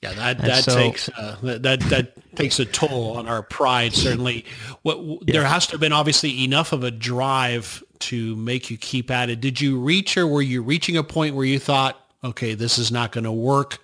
[0.02, 3.92] Yeah, that that so, takes uh, that that takes a toll on our pride.
[3.92, 4.44] Certainly,
[4.82, 5.32] what yeah.
[5.32, 9.28] there has to have been obviously enough of a drive to make you keep at
[9.28, 9.40] it.
[9.40, 12.92] Did you reach or were you reaching a point where you thought, okay, this is
[12.92, 13.78] not going to work?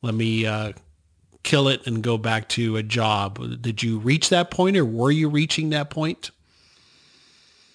[0.00, 0.74] Let me uh,
[1.42, 3.60] kill it and go back to a job.
[3.60, 6.30] Did you reach that point, or were you reaching that point?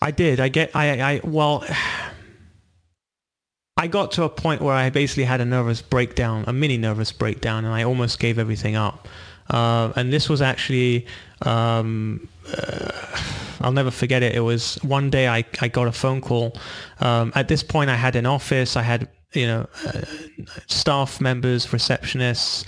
[0.02, 0.40] I did.
[0.40, 0.74] I get.
[0.74, 1.02] I.
[1.02, 1.22] I.
[1.22, 1.66] Well.
[3.78, 7.12] I got to a point where I basically had a nervous breakdown, a mini nervous
[7.12, 9.10] breakdown, and I almost gave everything up.
[9.50, 11.06] Uh, and this was actually,
[11.42, 12.92] um, uh,
[13.60, 14.36] I'll never forget it.
[14.36, 16.56] It was one day I, I got a phone call.
[17.02, 18.78] Um, at this point, I had an office.
[18.78, 20.02] I had you know uh,
[20.68, 22.66] staff members, receptionists,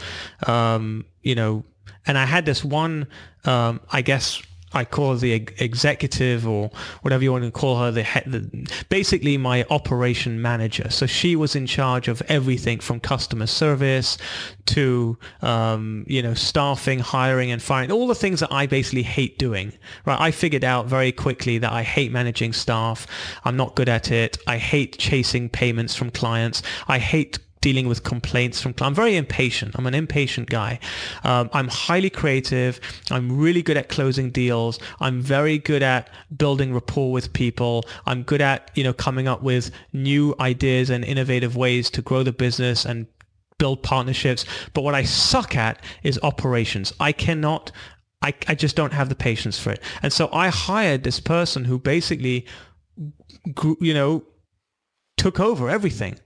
[0.50, 1.64] um, you know,
[2.08, 3.08] and I had this one,
[3.46, 4.42] um, I guess
[4.76, 6.70] I call her the executive or
[7.02, 10.90] whatever you want to call her, the, the, basically my operation manager.
[10.90, 14.18] So she was in charge of everything from customer service
[14.68, 19.40] to um, you know staffing, hiring, and firing, all the things that I basically hate
[19.40, 19.72] doing.
[20.06, 23.08] Right, I figured out very quickly that I hate managing staff.
[23.46, 24.38] I'm not good at it.
[24.46, 26.62] I hate chasing payments from clients.
[26.88, 28.92] I hate dealing with complaints from clients.
[28.92, 29.74] I'm very impatient.
[29.76, 30.78] I'm an impatient guy.
[31.24, 32.80] Um, I'm highly creative.
[33.10, 34.78] I'm really good at closing deals.
[35.00, 37.84] I'm very good at building rapport with people.
[38.06, 42.22] I'm good at, you know, coming up with new ideas and innovative ways to grow
[42.22, 43.08] the business and
[43.58, 44.46] build partnerships.
[44.76, 46.94] But what I suck at is operations.
[47.00, 47.72] I cannot
[48.22, 49.82] I, I just don't have the patience for it.
[50.04, 52.46] And so I hired this person who basically,
[53.82, 54.24] you know,
[55.18, 56.20] took over everything.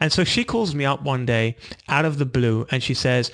[0.00, 1.56] And so she calls me up one day
[1.88, 3.30] out of the blue and she says,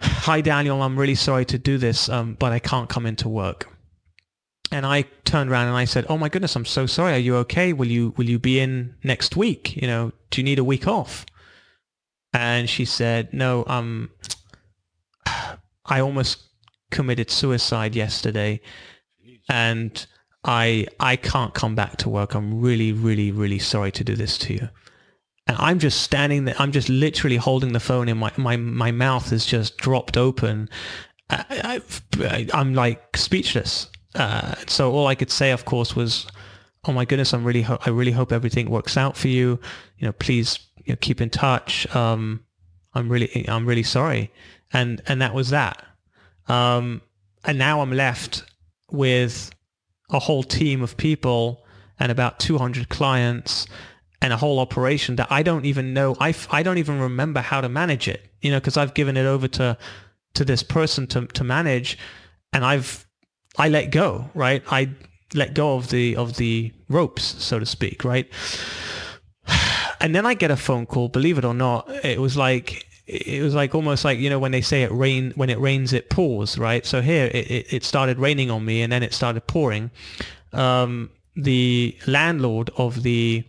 [0.00, 3.70] hi, Daniel, I'm really sorry to do this, um, but I can't come into work.
[4.70, 7.12] And I turned around and I said, oh my goodness, I'm so sorry.
[7.12, 7.72] Are you okay?
[7.72, 9.76] Will you, will you be in next week?
[9.76, 11.26] You know, do you need a week off?
[12.32, 14.10] And she said, no, um,
[15.84, 16.42] I almost
[16.90, 18.60] committed suicide yesterday
[19.48, 20.06] and
[20.44, 22.34] I, I can't come back to work.
[22.34, 24.68] I'm really, really, really sorry to do this to you
[25.46, 26.54] and I'm just standing there.
[26.58, 30.68] I'm just literally holding the phone in my my my mouth is just dropped open.
[31.30, 31.80] I,
[32.52, 36.26] am like speechless, uh, so all I could say, of course, was,
[36.84, 39.58] "Oh my goodness, I'm really, ho- I really hope everything works out for you.
[39.98, 41.92] You know, please you know, keep in touch.
[41.94, 42.44] Um,
[42.94, 44.32] I'm really, I'm really sorry."
[44.72, 45.84] And and that was that.
[46.46, 47.02] Um,
[47.44, 48.44] and now I'm left
[48.90, 49.50] with
[50.10, 51.64] a whole team of people
[51.98, 53.66] and about 200 clients
[54.24, 56.16] and a whole operation that I don't even know.
[56.18, 59.26] I, I don't even remember how to manage it, you know, because I've given it
[59.26, 59.76] over to,
[60.32, 61.98] to this person to, to manage
[62.50, 63.06] and I've,
[63.58, 64.62] I let go, right?
[64.70, 64.88] I
[65.34, 68.26] let go of the, of the ropes, so to speak, right?
[70.00, 73.42] And then I get a phone call, believe it or not, it was like, it
[73.42, 76.08] was like almost like you know when they say it rain when it rains it
[76.08, 79.46] pours right so here it, it, it started raining on me and then it started
[79.46, 79.90] pouring
[80.52, 83.44] um, the landlord of the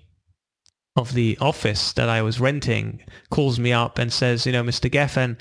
[0.96, 4.90] of the office that I was renting calls me up and says, you know, Mr.
[4.90, 5.38] Geffen,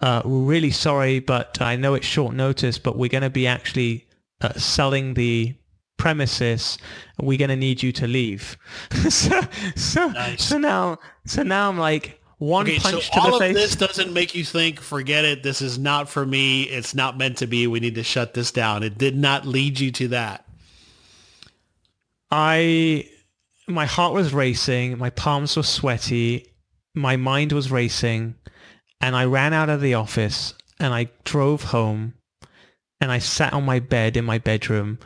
[0.00, 3.46] uh, we're really sorry, but I know it's short notice, but we're going to be
[3.46, 4.06] actually
[4.42, 5.54] uh, selling the
[5.96, 6.76] premises.
[7.18, 8.58] We're going to need you to leave.
[9.08, 9.40] so,
[9.76, 10.44] so, nice.
[10.44, 13.50] so now, so now I'm like, one okay, punch so to all the face.
[13.50, 15.42] of this doesn't make you think, forget it.
[15.42, 16.64] This is not for me.
[16.64, 17.66] It's not meant to be.
[17.66, 18.82] We need to shut this down.
[18.82, 20.44] It did not lead you to that.
[22.30, 23.08] I,
[23.68, 24.98] my heart was racing.
[24.98, 26.46] My palms were sweaty.
[26.94, 28.34] My mind was racing.
[29.00, 32.14] And I ran out of the office and I drove home
[33.00, 34.98] and I sat on my bed in my bedroom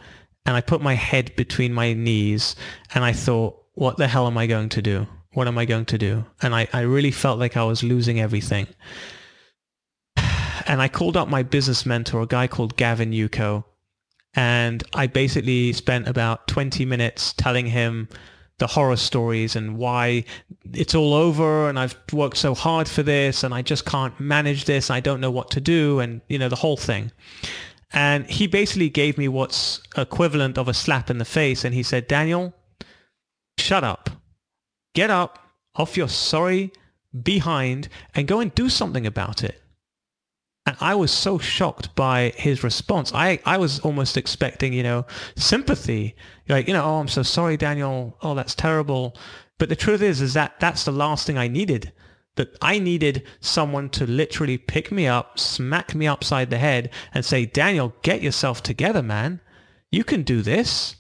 [0.47, 2.57] and I put my head between my knees
[2.95, 5.07] and I thought, what the hell am I going to do?
[5.35, 6.25] what am I going to do?
[6.41, 8.67] And I, I really felt like I was losing everything.
[10.65, 13.65] And I called up my business mentor, a guy called Gavin Yuko,
[14.33, 18.09] and I basically spent about 20 minutes telling him
[18.63, 20.25] the horror stories and why
[20.73, 24.65] it's all over and I've worked so hard for this and I just can't manage
[24.65, 24.91] this.
[24.91, 27.13] I don't know what to do and, you know, the whole thing.
[27.93, 31.83] And he basically gave me what's equivalent of a slap in the face and he
[31.83, 32.55] said, Daniel,
[33.59, 34.11] shut up
[34.95, 35.39] Get up
[35.75, 36.73] off your sorry
[37.23, 39.62] behind and go and do something about it.
[40.65, 43.13] And I was so shocked by his response.
[43.15, 46.15] I, I was almost expecting, you know, sympathy.
[46.49, 48.17] Like, you know, oh, I'm so sorry, Daniel.
[48.23, 49.17] Oh, that's terrible.
[49.59, 51.93] But the truth is, is that that's the last thing I needed.
[52.37, 57.25] That I needed someone to literally pick me up, smack me upside the head and
[57.25, 59.41] say, Daniel, get yourself together, man.
[59.91, 60.97] You can do this.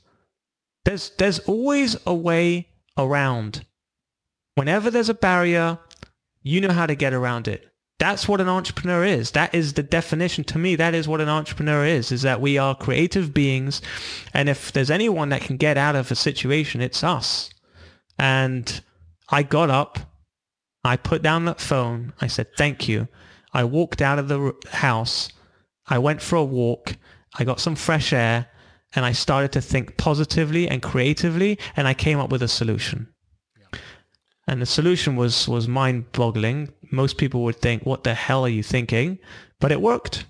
[0.84, 3.64] There's, there's always a way around
[4.54, 5.78] Whenever there's a barrier,
[6.42, 7.71] you know how to get around it.
[8.02, 9.30] That's what an entrepreneur is.
[9.30, 10.74] That is the definition to me.
[10.74, 13.80] That is what an entrepreneur is, is that we are creative beings.
[14.34, 17.50] And if there's anyone that can get out of a situation, it's us.
[18.18, 18.80] And
[19.28, 20.00] I got up.
[20.82, 22.12] I put down that phone.
[22.20, 23.06] I said, thank you.
[23.54, 25.28] I walked out of the house.
[25.86, 26.96] I went for a walk.
[27.38, 28.48] I got some fresh air
[28.96, 33.11] and I started to think positively and creatively and I came up with a solution.
[34.46, 36.72] And the solution was, was mind-boggling.
[36.90, 39.18] Most people would think, what the hell are you thinking?
[39.60, 40.26] But it worked.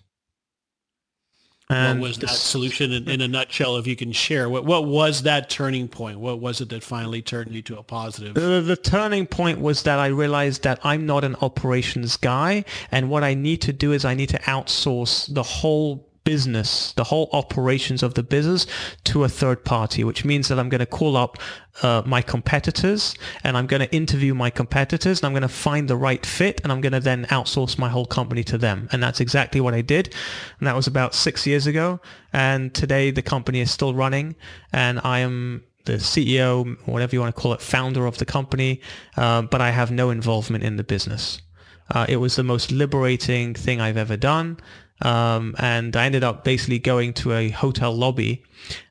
[1.71, 4.49] And what was that solution in, in, a nutshell, if you can share?
[4.49, 6.19] What, what was that turning point?
[6.19, 8.35] What was it that finally turned you to a positive?
[8.35, 12.65] The, the turning point was that I realized that I'm not an operations guy.
[12.91, 17.05] And what I need to do is I need to outsource the whole business, the
[17.05, 18.67] whole operations of the business
[19.05, 21.39] to a third party, which means that I'm going to call up
[21.83, 25.89] uh, my competitors and I'm going to interview my competitors and I'm going to find
[25.89, 28.89] the right fit and I'm going to then outsource my whole company to them.
[28.93, 30.15] And that's exactly what I did.
[30.59, 32.01] And that was about six years ago.
[32.33, 34.37] And today the company is still running
[34.73, 38.81] and I am the CEO, whatever you want to call it, founder of the company,
[39.17, 41.43] uh, but I have no involvement in the business.
[41.91, 44.59] Uh, it was the most liberating thing I've ever done.
[45.03, 48.45] Um, and I ended up basically going to a hotel lobby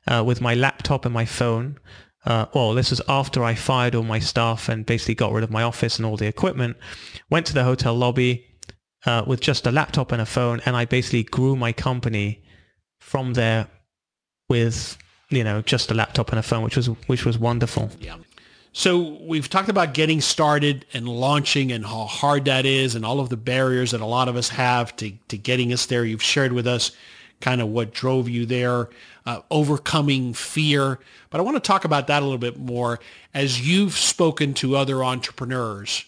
[0.06, 1.78] uh, with my laptop and my phone.
[2.24, 5.50] Uh, well, this was after I fired all my staff and basically got rid of
[5.50, 6.76] my office and all the equipment.
[7.30, 8.46] Went to the hotel lobby
[9.06, 12.42] uh, with just a laptop and a phone, and I basically grew my company
[13.00, 13.68] from there
[14.48, 14.96] with
[15.30, 17.90] you know just a laptop and a phone, which was which was wonderful.
[17.98, 18.16] Yeah.
[18.74, 23.20] So we've talked about getting started and launching and how hard that is and all
[23.20, 26.06] of the barriers that a lot of us have to, to getting us there.
[26.06, 26.92] You've shared with us
[27.40, 28.88] kind of what drove you there,
[29.26, 30.98] uh, overcoming fear.
[31.28, 32.98] But I want to talk about that a little bit more
[33.34, 36.06] as you've spoken to other entrepreneurs.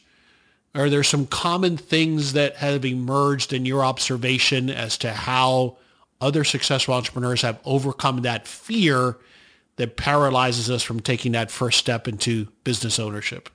[0.74, 5.76] Are there some common things that have emerged in your observation as to how
[6.20, 9.16] other successful entrepreneurs have overcome that fear
[9.77, 13.49] that paralyzes us from taking that first step into business ownership?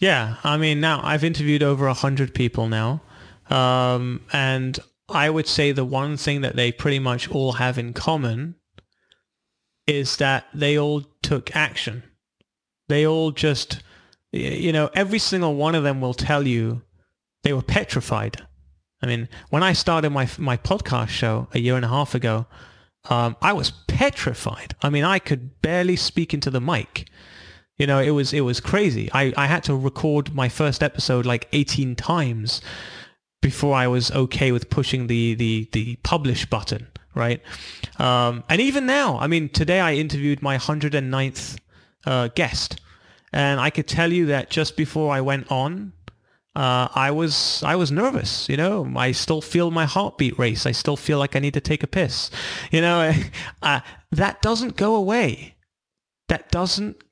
[0.00, 3.02] Yeah, I mean, now I've interviewed over a hundred people now,
[3.48, 7.92] um, and I would say the one thing that they pretty much all have in
[7.92, 8.56] common
[9.86, 12.02] is that they all took action.
[12.88, 13.82] They all just,
[14.32, 16.82] you know, every single one of them will tell you
[17.42, 18.42] they were petrified.
[19.02, 22.46] I mean, when I started my my podcast show a year and a half ago,
[23.10, 24.74] um, I was petrified.
[24.82, 27.08] I mean, I could barely speak into the mic.
[27.76, 29.10] You know, it was it was crazy.
[29.12, 32.60] I, I had to record my first episode like 18 times
[33.42, 37.42] before I was okay with pushing the the the publish button, right?
[37.98, 41.58] Um, and even now, I mean, today I interviewed my 109th
[42.06, 42.80] uh, guest,
[43.32, 45.92] and I could tell you that just before I went on,
[46.56, 48.48] uh, I was I was nervous.
[48.48, 50.66] You know, I still feel my heartbeat race.
[50.66, 52.30] I still feel like I need to take a piss.
[52.70, 53.12] You know,
[53.62, 53.80] uh,
[54.12, 55.56] that doesn't go away.
[56.28, 57.02] That doesn't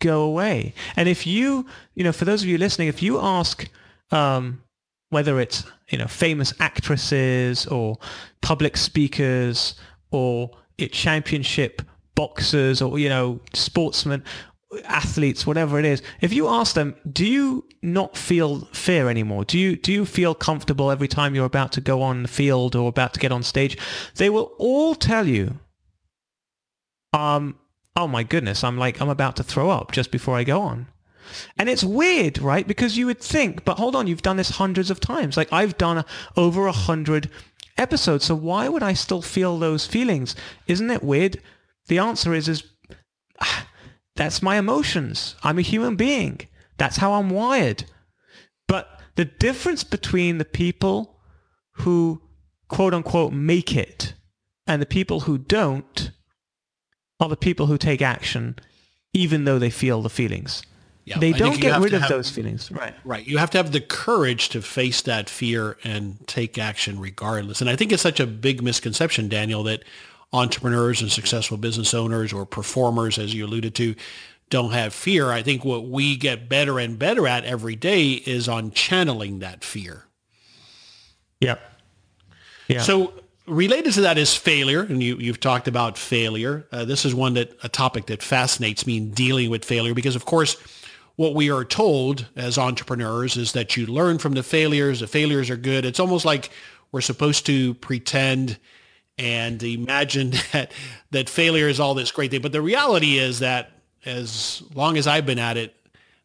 [0.00, 0.74] go away.
[0.96, 3.68] And if you, you know, for those of you listening, if you ask
[4.10, 4.62] um,
[5.08, 7.98] whether it's you know famous actresses or
[8.40, 9.74] public speakers
[10.10, 11.82] or it championship
[12.14, 14.22] boxers or you know sportsmen
[14.84, 19.44] athletes, whatever it is, if you ask them, do you not feel fear anymore?
[19.44, 22.76] Do you do you feel comfortable every time you're about to go on the field
[22.76, 23.76] or about to get on stage?
[24.16, 25.58] They will all tell you,
[27.12, 27.58] um,
[27.96, 30.86] oh my goodness, I'm like I'm about to throw up just before I go on.
[31.56, 32.66] And it's weird, right?
[32.66, 35.36] Because you would think, but hold on, you've done this hundreds of times.
[35.36, 36.04] Like I've done
[36.36, 37.30] over a hundred
[37.76, 40.34] episodes, so why would I still feel those feelings?
[40.66, 41.40] Isn't it weird?
[41.86, 42.64] The answer is, is
[44.16, 45.36] that's my emotions.
[45.42, 46.40] I'm a human being.
[46.76, 47.84] That's how I'm wired.
[48.68, 51.20] But the difference between the people
[51.72, 52.22] who
[52.68, 54.14] quote unquote make it
[54.66, 56.12] and the people who don't
[57.18, 58.56] are the people who take action
[59.12, 60.62] even though they feel the feelings.
[61.04, 62.70] Yeah, they I don't get rid of have, those feelings.
[62.70, 62.94] Right.
[63.04, 63.26] Right.
[63.26, 67.60] You have to have the courage to face that fear and take action regardless.
[67.60, 69.82] And I think it's such a big misconception, Daniel, that
[70.32, 73.94] entrepreneurs and successful business owners or performers, as you alluded to,
[74.48, 75.30] don't have fear.
[75.30, 79.64] I think what we get better and better at every day is on channeling that
[79.64, 80.04] fear.
[81.40, 81.60] Yep.
[82.68, 82.82] Yeah.
[82.82, 83.12] So
[83.46, 86.66] related to that is failure, and you, you've talked about failure.
[86.70, 90.16] Uh, this is one that a topic that fascinates me in dealing with failure because,
[90.16, 90.56] of course,
[91.16, 95.00] what we are told as entrepreneurs is that you learn from the failures.
[95.00, 95.84] The failures are good.
[95.84, 96.50] It's almost like
[96.92, 98.58] we're supposed to pretend
[99.20, 100.72] and imagine that
[101.10, 102.40] that failure is all this great thing.
[102.40, 103.70] But the reality is that
[104.04, 105.74] as long as I've been at it,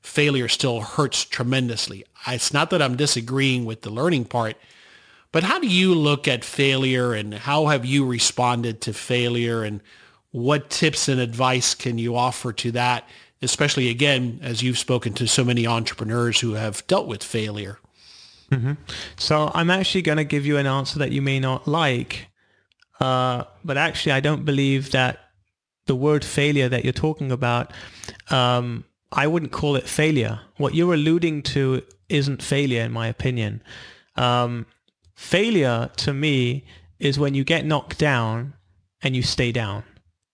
[0.01, 2.05] failure still hurts tremendously.
[2.27, 4.55] It's not that I'm disagreeing with the learning part,
[5.31, 9.81] but how do you look at failure and how have you responded to failure and
[10.31, 13.07] what tips and advice can you offer to that,
[13.41, 17.79] especially again, as you've spoken to so many entrepreneurs who have dealt with failure?
[18.51, 18.73] Mm-hmm.
[19.17, 22.27] So I'm actually going to give you an answer that you may not like,
[22.99, 25.19] uh, but actually, I don't believe that
[25.85, 27.71] the word failure that you're talking about,
[28.29, 30.39] um, I wouldn't call it failure.
[30.57, 33.61] What you're alluding to isn't failure, in my opinion.
[34.15, 34.65] Um,
[35.15, 36.65] failure to me
[36.99, 38.53] is when you get knocked down
[39.01, 39.83] and you stay down.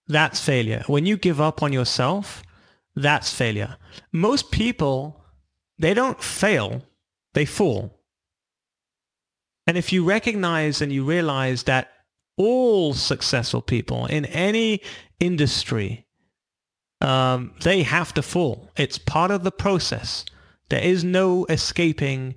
[0.08, 0.84] That's failure.
[0.88, 2.44] When you give up on yourself,
[2.96, 3.78] that's failure.
[4.12, 5.24] Most people,
[5.78, 6.84] they don't fail,
[7.34, 7.98] they fall.
[9.68, 11.91] And if you recognize and you realize that
[12.42, 14.82] all successful people in any
[15.20, 16.06] industry,
[17.00, 18.72] um, they have to fall.
[18.76, 20.26] It's part of the process.
[20.70, 22.36] There is no escaping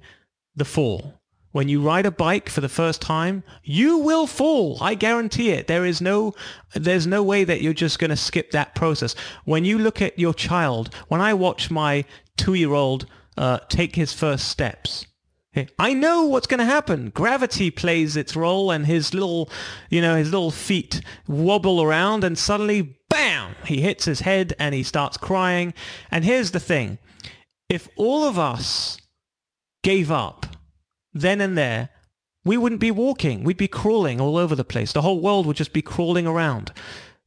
[0.56, 1.20] the fall.
[1.52, 4.76] When you ride a bike for the first time, you will fall.
[4.80, 5.68] I guarantee it.
[5.68, 6.34] There is no,
[6.74, 9.14] there's no way that you're just going to skip that process.
[9.44, 12.04] When you look at your child, when I watch my
[12.36, 15.06] two-year-old uh, take his first steps,
[15.78, 17.10] I know what's going to happen.
[17.10, 19.50] Gravity plays its role and his little,
[19.88, 24.74] you know, his little feet wobble around and suddenly, bam, he hits his head and
[24.74, 25.74] he starts crying.
[26.10, 26.98] And here's the thing.
[27.68, 28.98] If all of us
[29.82, 30.46] gave up
[31.12, 31.90] then and there,
[32.44, 33.44] we wouldn't be walking.
[33.44, 34.92] We'd be crawling all over the place.
[34.92, 36.72] The whole world would just be crawling around.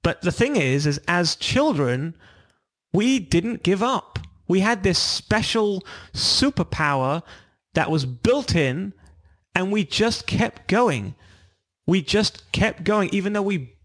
[0.04, 2.16] But the thing is, is as children,
[2.94, 4.20] we didn't give up.
[4.48, 7.24] We had this special superpower
[7.78, 8.92] that was built in
[9.54, 11.14] and we just kept going.
[11.86, 13.76] We just kept going even though we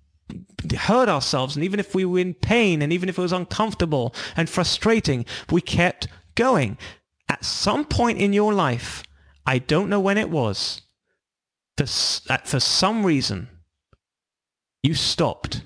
[0.74, 4.14] hurt ourselves and even if we were in pain and even if it was uncomfortable
[4.34, 6.78] and frustrating, we kept going.
[7.28, 9.03] At some point in your life,
[9.45, 10.80] I don't know when it was,
[11.76, 13.51] for, for some reason,
[14.82, 15.61] you stopped.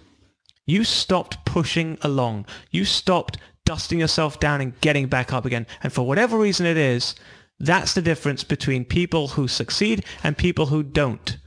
[0.66, 2.46] You stopped pushing along.
[2.72, 5.68] You stopped dusting yourself down and getting back up again.
[5.84, 7.14] And for whatever reason it is,
[7.58, 11.38] that's the difference between people who succeed and people who don't.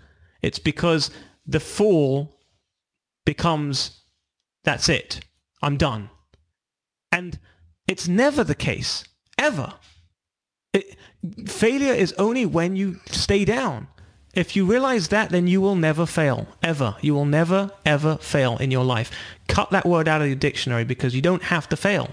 [0.41, 1.11] It's because
[1.45, 2.37] the fool
[3.25, 4.01] becomes,
[4.63, 5.21] that's it.
[5.61, 6.09] I'm done.
[7.11, 7.39] And
[7.87, 9.03] it's never the case,
[9.37, 9.73] ever.
[10.73, 10.95] It,
[11.47, 13.87] failure is only when you stay down.
[14.35, 16.95] If you realize that, then you will never fail, ever.
[17.01, 19.11] You will never, ever fail in your life.
[19.47, 22.09] Cut that word out of your dictionary because you don't have to fail.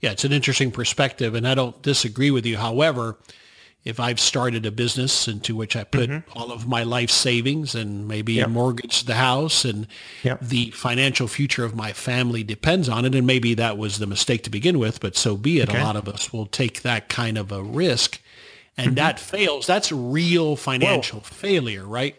[0.00, 2.56] Yeah, it's an interesting perspective, and I don't disagree with you.
[2.56, 3.18] However,
[3.86, 6.38] if I've started a business into which I put mm-hmm.
[6.38, 8.48] all of my life savings and maybe yep.
[8.50, 9.86] mortgage the house and
[10.24, 10.40] yep.
[10.40, 14.42] the financial future of my family depends on it, and maybe that was the mistake
[14.42, 15.68] to begin with, but so be it.
[15.68, 15.80] Okay.
[15.80, 18.20] A lot of us will take that kind of a risk,
[18.76, 18.94] and mm-hmm.
[18.96, 19.66] that fails.
[19.68, 21.24] That's real financial Whoa.
[21.24, 22.16] failure, right?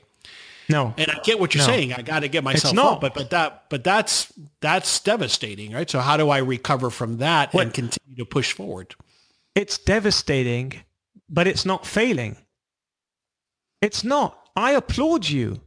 [0.70, 1.68] No, and I get what you're no.
[1.68, 1.93] saying.
[1.93, 5.89] I got to get myself up, but but that but that's that's devastating, right?
[5.89, 7.63] So how do I recover from that what?
[7.63, 8.95] and continue to push forward?
[9.55, 10.84] It's devastating
[11.30, 12.38] but it's not failing.
[13.82, 14.49] It's not.
[14.55, 15.61] I applaud you.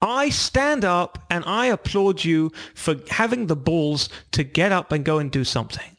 [0.00, 5.04] I stand up and I applaud you for having the balls to get up and
[5.04, 5.96] go and do something.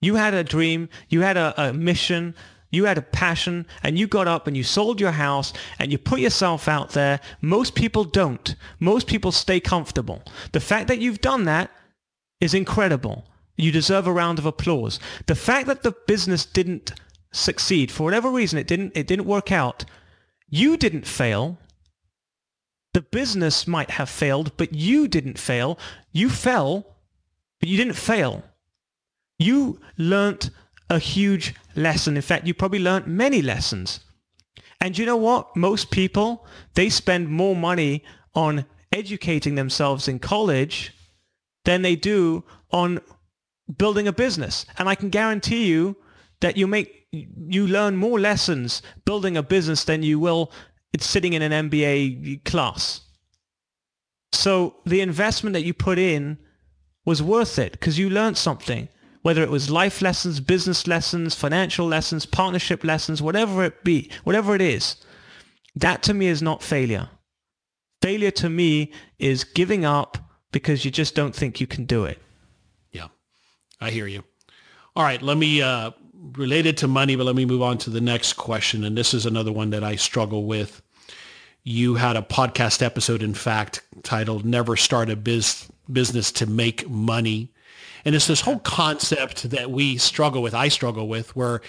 [0.00, 2.34] You had a dream, you had a, a, mission,
[2.72, 5.98] you had a passion, and you got up and you sold your house and you
[5.98, 7.20] put yourself out there.
[7.40, 8.56] Most people don't.
[8.80, 10.22] Most people stay comfortable.
[10.50, 11.70] The fact that you've done that
[12.40, 13.26] is incredible.
[13.56, 14.98] You deserve a round of applause.
[15.26, 16.92] The fact that the business didn't
[17.32, 19.86] succeed for whatever reason it didn't it didn't work out
[20.48, 21.58] you didn't fail
[22.92, 25.78] the business might have failed but you didn't fail
[26.12, 26.98] you fell
[27.58, 28.44] but you didn't fail
[29.38, 30.50] you learnt
[30.92, 32.16] a huge lesson.
[32.16, 34.00] In fact you probably learnt many lessons.
[34.80, 35.56] And you know what?
[35.56, 40.92] Most people they spend more money on educating themselves in college
[41.64, 43.00] than they do on
[43.78, 44.66] building a business.
[44.78, 45.96] And i can guarantee you
[46.40, 50.50] that you make you learn more lessons building a business than you will
[50.92, 53.00] it's sitting in an MBA class.
[54.32, 56.38] So the investment that you put in
[57.04, 58.88] was worth it because you learned something,
[59.22, 64.54] whether it was life lessons, business lessons, financial lessons, partnership lessons, whatever it be, whatever
[64.54, 64.96] it is.
[65.74, 67.08] That to me is not failure.
[68.02, 70.18] Failure to me is giving up
[70.50, 72.20] because you just don't think you can do it.
[72.90, 73.08] Yeah,
[73.80, 74.24] I hear you.
[74.94, 75.92] All right, let me uh,
[76.32, 78.84] related to money, but let me move on to the next question.
[78.84, 80.82] And this is another one that I struggle with.
[81.64, 86.88] You had a podcast episode, in fact, titled Never Start a Biz- Business to Make
[86.90, 87.52] Money.
[88.04, 91.60] And it's this whole concept that we struggle with, I struggle with, where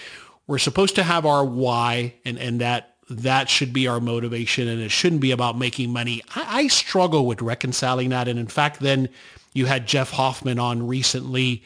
[0.48, 4.82] we're supposed to have our why and, and that that should be our motivation and
[4.82, 6.22] it shouldn't be about making money.
[6.36, 8.28] I, I struggle with reconciling that.
[8.28, 9.10] And in fact, then
[9.54, 11.64] you had Jeff Hoffman on recently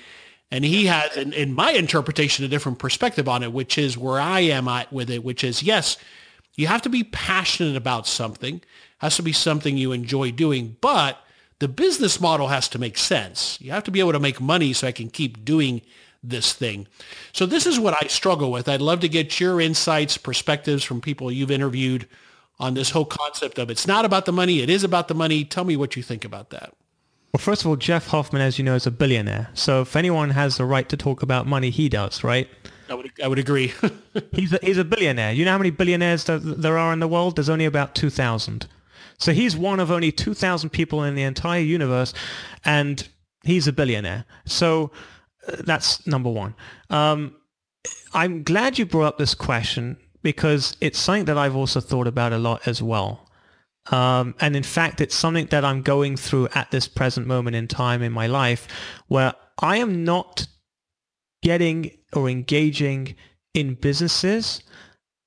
[0.52, 4.20] and he has, in, in my interpretation, a different perspective on it, which is where
[4.20, 5.98] I am at with it, which is, yes,
[6.56, 8.62] you have to be passionate about something,
[9.00, 11.20] has to be something you enjoy doing, but
[11.60, 13.60] the business model has to make sense.
[13.62, 15.82] You have to be able to make money so I can keep doing
[16.24, 16.88] this thing.
[17.34, 18.68] So this is what I struggle with.
[18.68, 22.08] I'd love to get your insights, perspectives from people you've interviewed
[22.60, 25.46] on this whole concept of it's not about the money, it is about the money.
[25.46, 26.74] Tell me what you think about that.
[27.34, 29.50] Well, first of all, Jeff Hoffman, as you know, is a billionaire.
[29.54, 32.50] So if anyone has the right to talk about money, he does, right?
[32.90, 33.74] I would, I would agree.
[34.32, 35.34] he's, a, he's a billionaire.
[35.34, 37.36] You know how many billionaires there are in the world?
[37.36, 38.66] There's only about 2,000.
[39.18, 42.14] So he's one of only 2,000 people in the entire universe,
[42.64, 43.08] and
[43.44, 44.26] he's a billionaire.
[44.46, 44.92] So
[45.48, 46.56] uh, that's number one.
[46.90, 47.36] Um,
[48.14, 52.34] I'm glad you brought up this question because it's something that I've also thought about
[52.34, 53.28] a lot as well.
[53.92, 57.68] Um, and in fact, it's something that I'm going through at this present moment in
[57.68, 58.68] time in my life
[59.08, 60.48] where I am not
[61.42, 63.16] getting or engaging
[63.54, 64.62] in businesses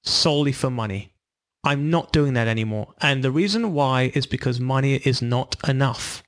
[0.03, 1.14] solely for money.
[1.63, 2.95] I'm not doing that anymore.
[3.01, 6.23] And the reason why is because money is not enough.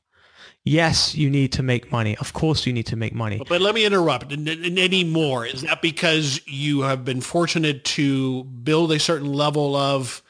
[0.64, 2.16] Yes, you need to make money.
[2.18, 3.42] Of course you need to make money.
[3.48, 4.32] But let me interrupt.
[4.32, 5.44] Any more?
[5.44, 10.22] Is that because you have been fortunate to build a certain level of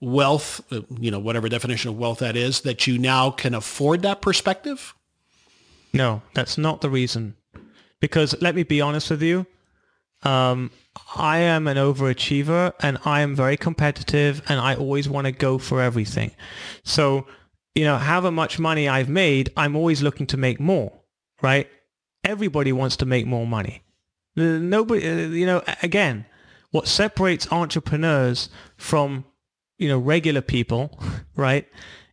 [0.00, 4.02] wealth, uh, you know, whatever definition of wealth that is, that you now can afford
[4.02, 4.94] that perspective?
[5.92, 7.36] No, that's not the reason.
[8.00, 9.46] Because let me be honest with you,
[10.22, 10.70] um,
[11.16, 15.58] I am an overachiever and I am very competitive and I always want to go
[15.58, 16.32] for everything.
[16.84, 17.26] So,
[17.74, 20.92] you know, however much money I've made, I'm always looking to make more,
[21.40, 21.68] right?
[22.24, 23.82] Everybody wants to make more money.
[24.36, 26.26] Nobody, uh, you know, again,
[26.70, 29.24] what separates entrepreneurs from
[29.82, 30.96] you know, regular people,
[31.36, 31.66] right,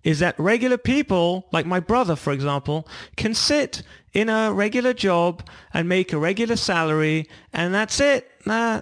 [0.04, 2.88] is that regular people, like my brother, for example,
[3.18, 3.84] can sit
[4.14, 5.44] in a regular job
[5.74, 8.30] and make a regular salary, and that's it.
[8.46, 8.82] Nah,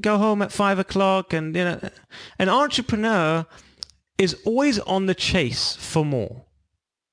[0.00, 1.88] go home at five o'clock, and you know,
[2.38, 3.46] an entrepreneur
[4.18, 6.44] is always on the chase for more.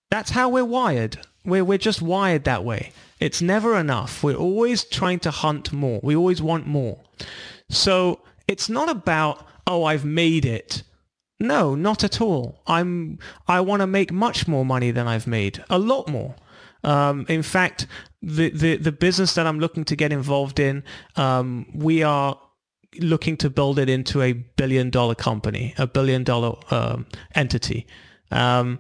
[0.10, 1.20] That's how we're wired.
[1.46, 2.92] We're, we're just wired that way.
[3.20, 4.24] It's never enough.
[4.24, 6.00] We're always trying to hunt more.
[6.04, 7.00] We always want more.
[7.70, 10.84] So it's not about, oh, I've made it.
[11.44, 12.62] No, not at all.
[12.68, 13.20] I'm,
[13.50, 15.62] I want to make much more money than I've made.
[15.70, 16.36] A lot more.
[16.86, 17.86] Um, in fact,
[18.22, 20.86] the, the, the business that I'm looking to get involved in,
[21.18, 22.40] um, we are
[23.00, 27.88] looking to build it into a billion dollar company, a billion dollar um, entity.
[28.32, 28.80] Um,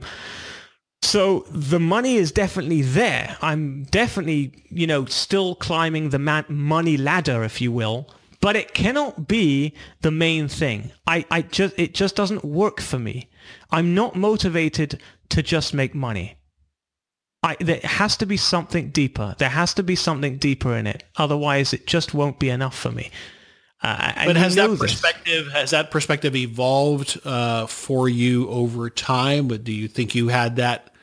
[1.01, 3.35] so the money is definitely there.
[3.41, 8.07] I'm definitely, you know, still climbing the man- money ladder, if you will,
[8.43, 10.91] but it cannot be the main thing.
[11.07, 13.29] I, I just, it just doesn't work for me.
[13.71, 16.35] I'm not motivated to just make money.
[17.41, 19.33] I, there has to be something deeper.
[19.37, 21.05] There has to be something deeper in it.
[21.15, 23.11] Otherwise, it just won't be enough for me.
[23.81, 25.53] Uh, but has that perspective this.
[25.53, 29.47] has that perspective evolved uh, for you over time?
[29.47, 30.93] But do you think you had that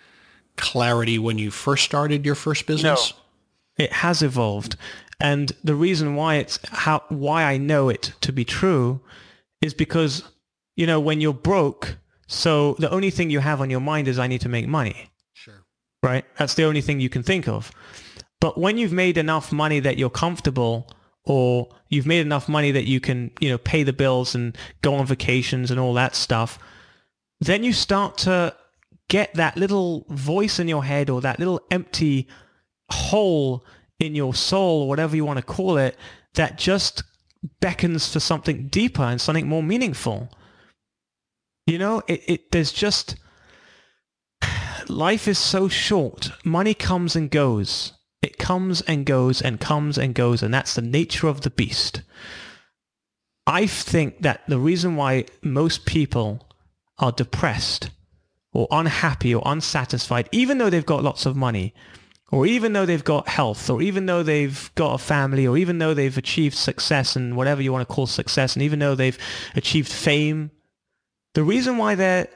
[0.56, 3.14] clarity when you first started your first business?
[3.14, 4.76] No, it has evolved,
[5.20, 9.00] and the reason why it's how why I know it to be true
[9.60, 10.24] is because
[10.76, 11.96] you know when you're broke,
[12.26, 15.10] so the only thing you have on your mind is I need to make money.
[15.34, 15.64] Sure.
[16.02, 16.24] Right.
[16.38, 17.70] That's the only thing you can think of.
[18.40, 20.90] But when you've made enough money that you're comfortable
[21.24, 24.94] or you've made enough money that you can, you know, pay the bills and go
[24.94, 26.58] on vacations and all that stuff,
[27.40, 28.54] then you start to
[29.08, 32.26] get that little voice in your head or that little empty
[32.90, 33.64] hole
[34.00, 35.96] in your soul or whatever you want to call it
[36.34, 37.04] that just
[37.60, 40.30] beckons for something deeper and something more meaningful.
[41.66, 43.16] You know, it, it there's just
[44.88, 46.32] life is so short.
[46.44, 47.92] Money comes and goes.
[48.22, 52.02] It comes and goes and comes and goes, and that's the nature of the beast.
[53.46, 56.46] I think that the reason why most people
[56.98, 57.90] are depressed
[58.52, 61.74] or unhappy or unsatisfied, even though they've got lots of money,
[62.32, 65.78] or even though they've got health, or even though they've got a family, or even
[65.78, 69.18] though they've achieved success and whatever you want to call success, and even though they've
[69.56, 70.50] achieved fame,
[71.34, 72.28] the reason why they're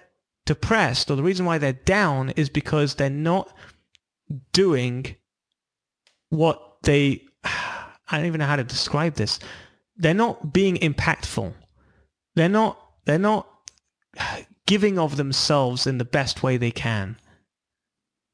[0.47, 3.55] depressed or the reason why they're down is because they're not
[4.53, 5.15] doing
[6.31, 9.39] what they, I don't even know how to describe this.
[9.97, 11.55] They're not being impactful.
[12.35, 13.47] They're not, they're not
[14.67, 17.17] giving of themselves in the best way they can.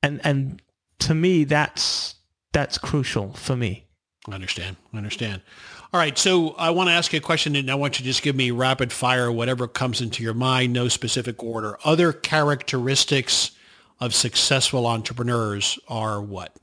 [0.02, 0.62] And, and
[1.00, 2.16] to me, that's,
[2.52, 3.86] that's crucial for me.
[4.28, 4.76] I understand.
[4.92, 5.42] I understand.
[5.92, 6.16] All right.
[6.16, 8.36] So I want to ask you a question and I want you to just give
[8.36, 11.78] me rapid fire, whatever comes into your mind, no specific order.
[11.84, 13.52] Other characteristics
[13.98, 16.56] of successful entrepreneurs are what?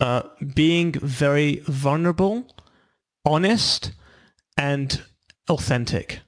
[0.00, 0.22] uh,
[0.54, 2.46] being very vulnerable,
[3.24, 3.92] honest,
[4.56, 5.02] and
[5.48, 6.20] authentic.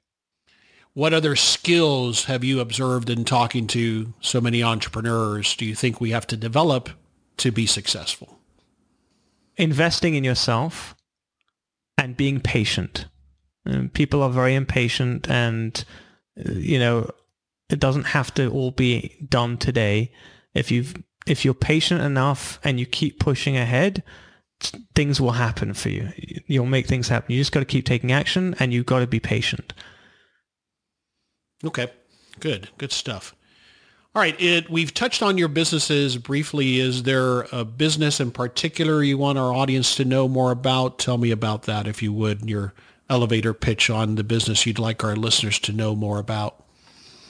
[0.94, 6.00] What other skills have you observed in talking to so many entrepreneurs do you think
[6.00, 6.90] we have to develop
[7.38, 8.38] to be successful?
[9.56, 10.94] Investing in yourself
[11.96, 13.06] and being patient.
[13.66, 15.84] Um, people are very impatient and,
[16.38, 17.10] uh, you know,
[17.68, 20.12] it doesn't have to all be done today.
[20.54, 20.94] If you've
[21.26, 24.02] if you're patient enough and you keep pushing ahead,
[24.94, 26.10] things will happen for you.
[26.46, 27.32] You'll make things happen.
[27.32, 29.74] You just got to keep taking action and you've got to be patient.
[31.64, 31.90] Okay.
[32.40, 32.70] Good.
[32.78, 33.34] Good stuff.
[34.18, 34.40] All right.
[34.40, 36.80] It, we've touched on your businesses briefly.
[36.80, 40.98] Is there a business in particular you want our audience to know more about?
[40.98, 42.74] Tell me about that, if you would, your
[43.08, 46.64] elevator pitch on the business you'd like our listeners to know more about.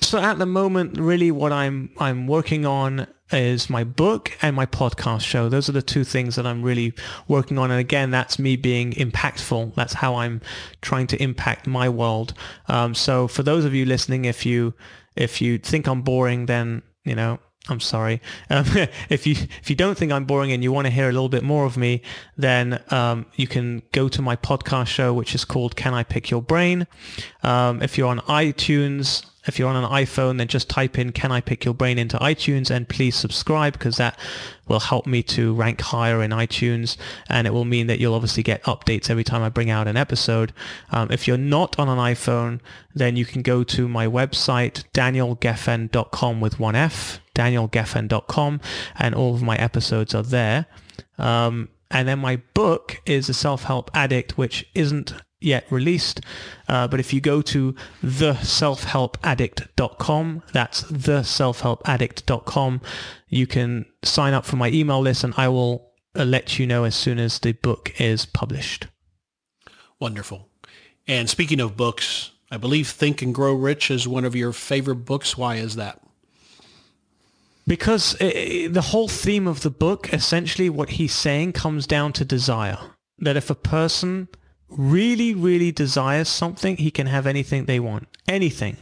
[0.01, 4.65] So at the moment, really what I'm I'm working on is my book and my
[4.65, 5.51] podcast show.
[5.51, 6.95] Those are the two things that I'm really
[7.27, 7.71] working on.
[7.71, 9.75] And again, that's me being impactful.
[9.75, 10.41] That's how I'm
[10.81, 12.33] trying to impact my world.
[12.67, 14.73] Um, so for those of you listening, if you
[15.19, 17.39] if you think I'm boring, then you know
[17.69, 18.21] I'm sorry.
[18.51, 18.65] Um,
[19.09, 21.29] if you if you don't think I'm boring and you want to hear a little
[21.29, 22.03] bit more of me,
[22.37, 26.31] then um, you can go to my podcast show, which is called "Can I Pick
[26.31, 26.87] Your Brain?"
[27.43, 31.33] Um, if you're on iTunes, if you're on an iPhone, then just type in Can
[31.33, 34.19] I Pick Your Brain into iTunes and please subscribe because that
[34.67, 36.97] will help me to rank higher in iTunes
[37.29, 39.97] and it will mean that you'll obviously get updates every time I bring out an
[39.97, 40.53] episode.
[40.91, 42.61] Um, if you're not on an iPhone,
[42.95, 48.61] then you can go to my website, danielgeffen.com with one F, danielgeffen.com,
[48.97, 50.67] and all of my episodes are there.
[51.19, 56.21] Um, and then my book is The Self-Help Addict, which isn't yet released.
[56.69, 62.81] Uh, but if you go to theselfhelpaddict.com, that's theselfhelpaddict.com,
[63.29, 66.85] you can sign up for my email list and I will uh, let you know
[66.85, 68.87] as soon as the book is published.
[70.01, 70.49] Wonderful.
[71.07, 75.05] And speaking of books, I believe Think and Grow Rich is one of your favorite
[75.05, 75.37] books.
[75.37, 76.01] Why is that?
[77.67, 82.25] Because it, the whole theme of the book, essentially what he's saying comes down to
[82.25, 82.79] desire.
[83.19, 84.29] That if a person
[84.69, 88.09] really, really desires something, he can have anything they want.
[88.27, 88.77] Anything.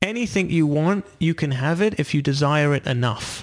[0.00, 3.42] Anything you want, you can have it if you desire it enough.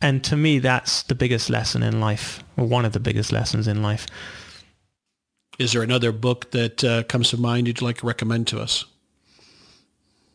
[0.00, 3.66] And to me, that's the biggest lesson in life, or one of the biggest lessons
[3.66, 4.06] in life.
[5.58, 8.84] Is there another book that uh, comes to mind you'd like to recommend to us?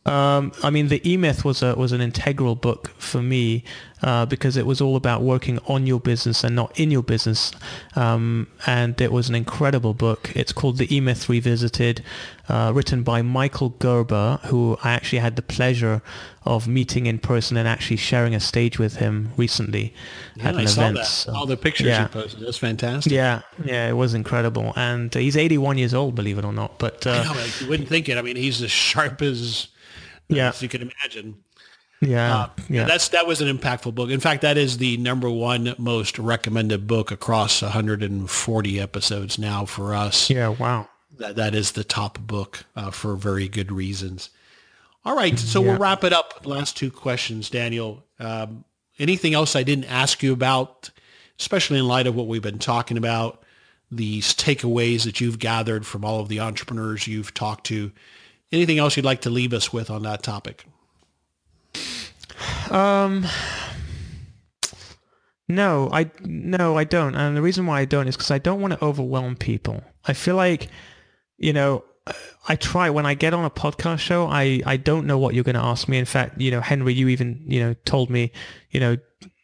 [0.04, 3.64] Um, I mean, the E Myth was a was an integral book for me
[4.02, 7.52] uh, because it was all about working on your business and not in your business,
[7.96, 10.32] um, and it was an incredible book.
[10.36, 12.04] It's called The E Myth Revisited,
[12.50, 16.02] uh, written by Michael Gerber, who I actually had the pleasure
[16.46, 19.94] of meeting in person and actually sharing a stage with him recently
[20.36, 21.06] yeah, at an I saw that.
[21.06, 22.04] So, All the pictures yeah.
[22.04, 22.40] you posted.
[22.40, 23.14] That's fantastic.
[23.14, 26.80] yeah, yeah, it was incredible, and he's 81 years old, believe it or not.
[26.80, 28.18] But uh, know, you wouldn't think it.
[28.18, 29.68] I mean, he's as sharp as,
[30.32, 30.50] Yeah.
[30.50, 31.44] as you can imagine.
[32.02, 34.10] yeah, Uh, yeah, That's that was an impactful book.
[34.10, 39.94] In fact, that is the number one most recommended book across 140 episodes now for
[39.94, 40.30] us.
[40.30, 40.48] yeah.
[40.50, 40.88] Wow.
[41.20, 44.30] That that is the top book uh, for very good reasons.
[45.06, 45.72] All right, so Yeah.
[45.72, 46.42] we'll wrap it up.
[46.46, 48.04] Last two questions, Daniel.
[48.20, 48.64] Um,
[49.00, 50.90] anything else I didn't ask you about,
[51.40, 53.44] especially in light of what we've been talking about,
[53.92, 57.92] these takeaways that you've gathered from all of the entrepreneurs you've talked to?
[58.52, 60.66] Anything else you'd like to leave us with on that topic?
[62.70, 63.26] Um,
[65.48, 67.16] no, I no, I don't.
[67.16, 69.84] And the reason why I don't is because I don't want to overwhelm people.
[70.06, 70.70] I feel like,
[71.38, 71.84] you know,
[72.48, 74.28] I try when I get on a podcast show.
[74.28, 75.98] I I don't know what you're going to ask me.
[75.98, 78.32] In fact, you know, Henry, you even you know told me,
[78.72, 78.98] you know.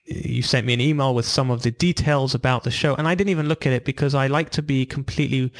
[0.09, 3.13] You sent me an email with some of the details about the show, and I
[3.13, 5.51] didn't even look at it because I like to be completely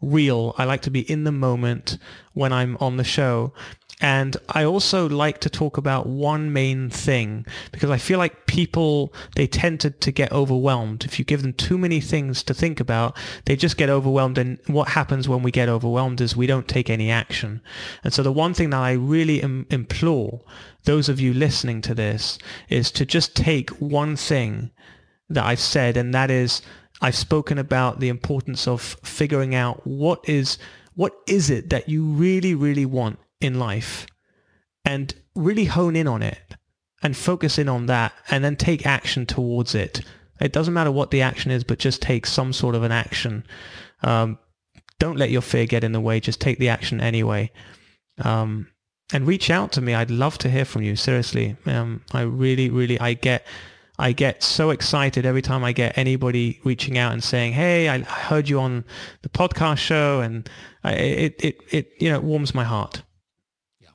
[0.00, 0.54] real.
[0.58, 1.98] I like to be in the moment
[2.34, 3.52] when I'm on the show.
[3.98, 9.10] And I also like to talk about one main thing because I feel like people,
[9.36, 11.06] they tend to, to get overwhelmed.
[11.06, 13.16] If you give them too many things to think about,
[13.46, 14.36] they just get overwhelmed.
[14.36, 17.62] And what happens when we get overwhelmed is we don't take any action.
[18.04, 20.42] And so the one thing that I really Im- implore
[20.84, 22.38] those of you listening to this
[22.68, 24.70] is to just take one thing
[25.30, 26.62] that I've said, and that is
[27.00, 30.58] I've spoken about the importance of figuring out what is
[30.94, 34.06] what is it that you really, really want in life
[34.84, 36.56] and really hone in on it
[37.02, 40.00] and focus in on that and then take action towards it.
[40.40, 43.44] It doesn't matter what the action is, but just take some sort of an action.
[44.02, 44.38] Um,
[44.98, 46.20] don't let your fear get in the way.
[46.20, 47.50] Just take the action anyway.
[48.18, 48.68] Um,
[49.12, 49.94] and reach out to me.
[49.94, 50.96] I'd love to hear from you.
[50.96, 51.56] Seriously.
[51.66, 53.46] Um, I really, really, I get,
[53.98, 58.00] I get so excited every time I get anybody reaching out and saying, "Hey, I
[58.00, 58.84] heard you on
[59.22, 60.48] the podcast show," and
[60.84, 63.02] I, it, it, it, you know, it warms my heart.
[63.80, 63.88] Yeah,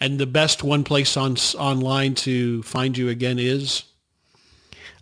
[0.00, 3.84] And the best one place on online to find you again is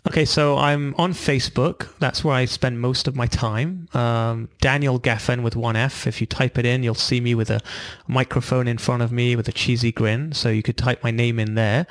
[0.05, 1.87] Okay, so I'm on Facebook.
[1.99, 3.87] That's where I spend most of my time.
[3.93, 6.05] Um, Daniel Geffen with one F.
[6.05, 7.61] If you type it in, you'll see me with a
[8.05, 10.33] microphone in front of me with a cheesy grin.
[10.33, 11.87] So you could type my name in there.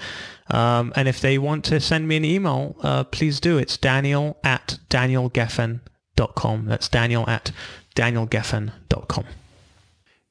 [0.50, 3.56] Um, and if they want to send me an email, uh, please do.
[3.56, 6.66] It's daniel at danielgeffen.com.
[6.66, 7.50] That's daniel at
[7.96, 9.24] danielgeffen.com.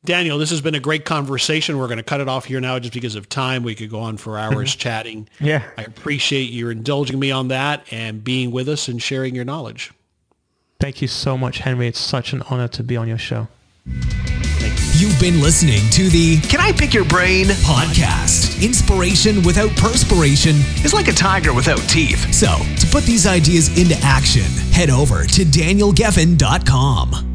[0.03, 1.77] Daniel, this has been a great conversation.
[1.77, 3.61] We're going to cut it off here now just because of time.
[3.61, 5.29] We could go on for hours chatting.
[5.39, 5.63] Yeah.
[5.77, 9.91] I appreciate you indulging me on that and being with us and sharing your knowledge.
[10.79, 11.87] Thank you so much, Henry.
[11.87, 13.47] It's such an honor to be on your show.
[14.95, 18.63] You've been listening to the Can I Pick Your Brain podcast.
[18.63, 22.33] Inspiration without perspiration is like a tiger without teeth.
[22.33, 22.47] So,
[22.79, 27.30] to put these ideas into action, head over to danielgeffen.com.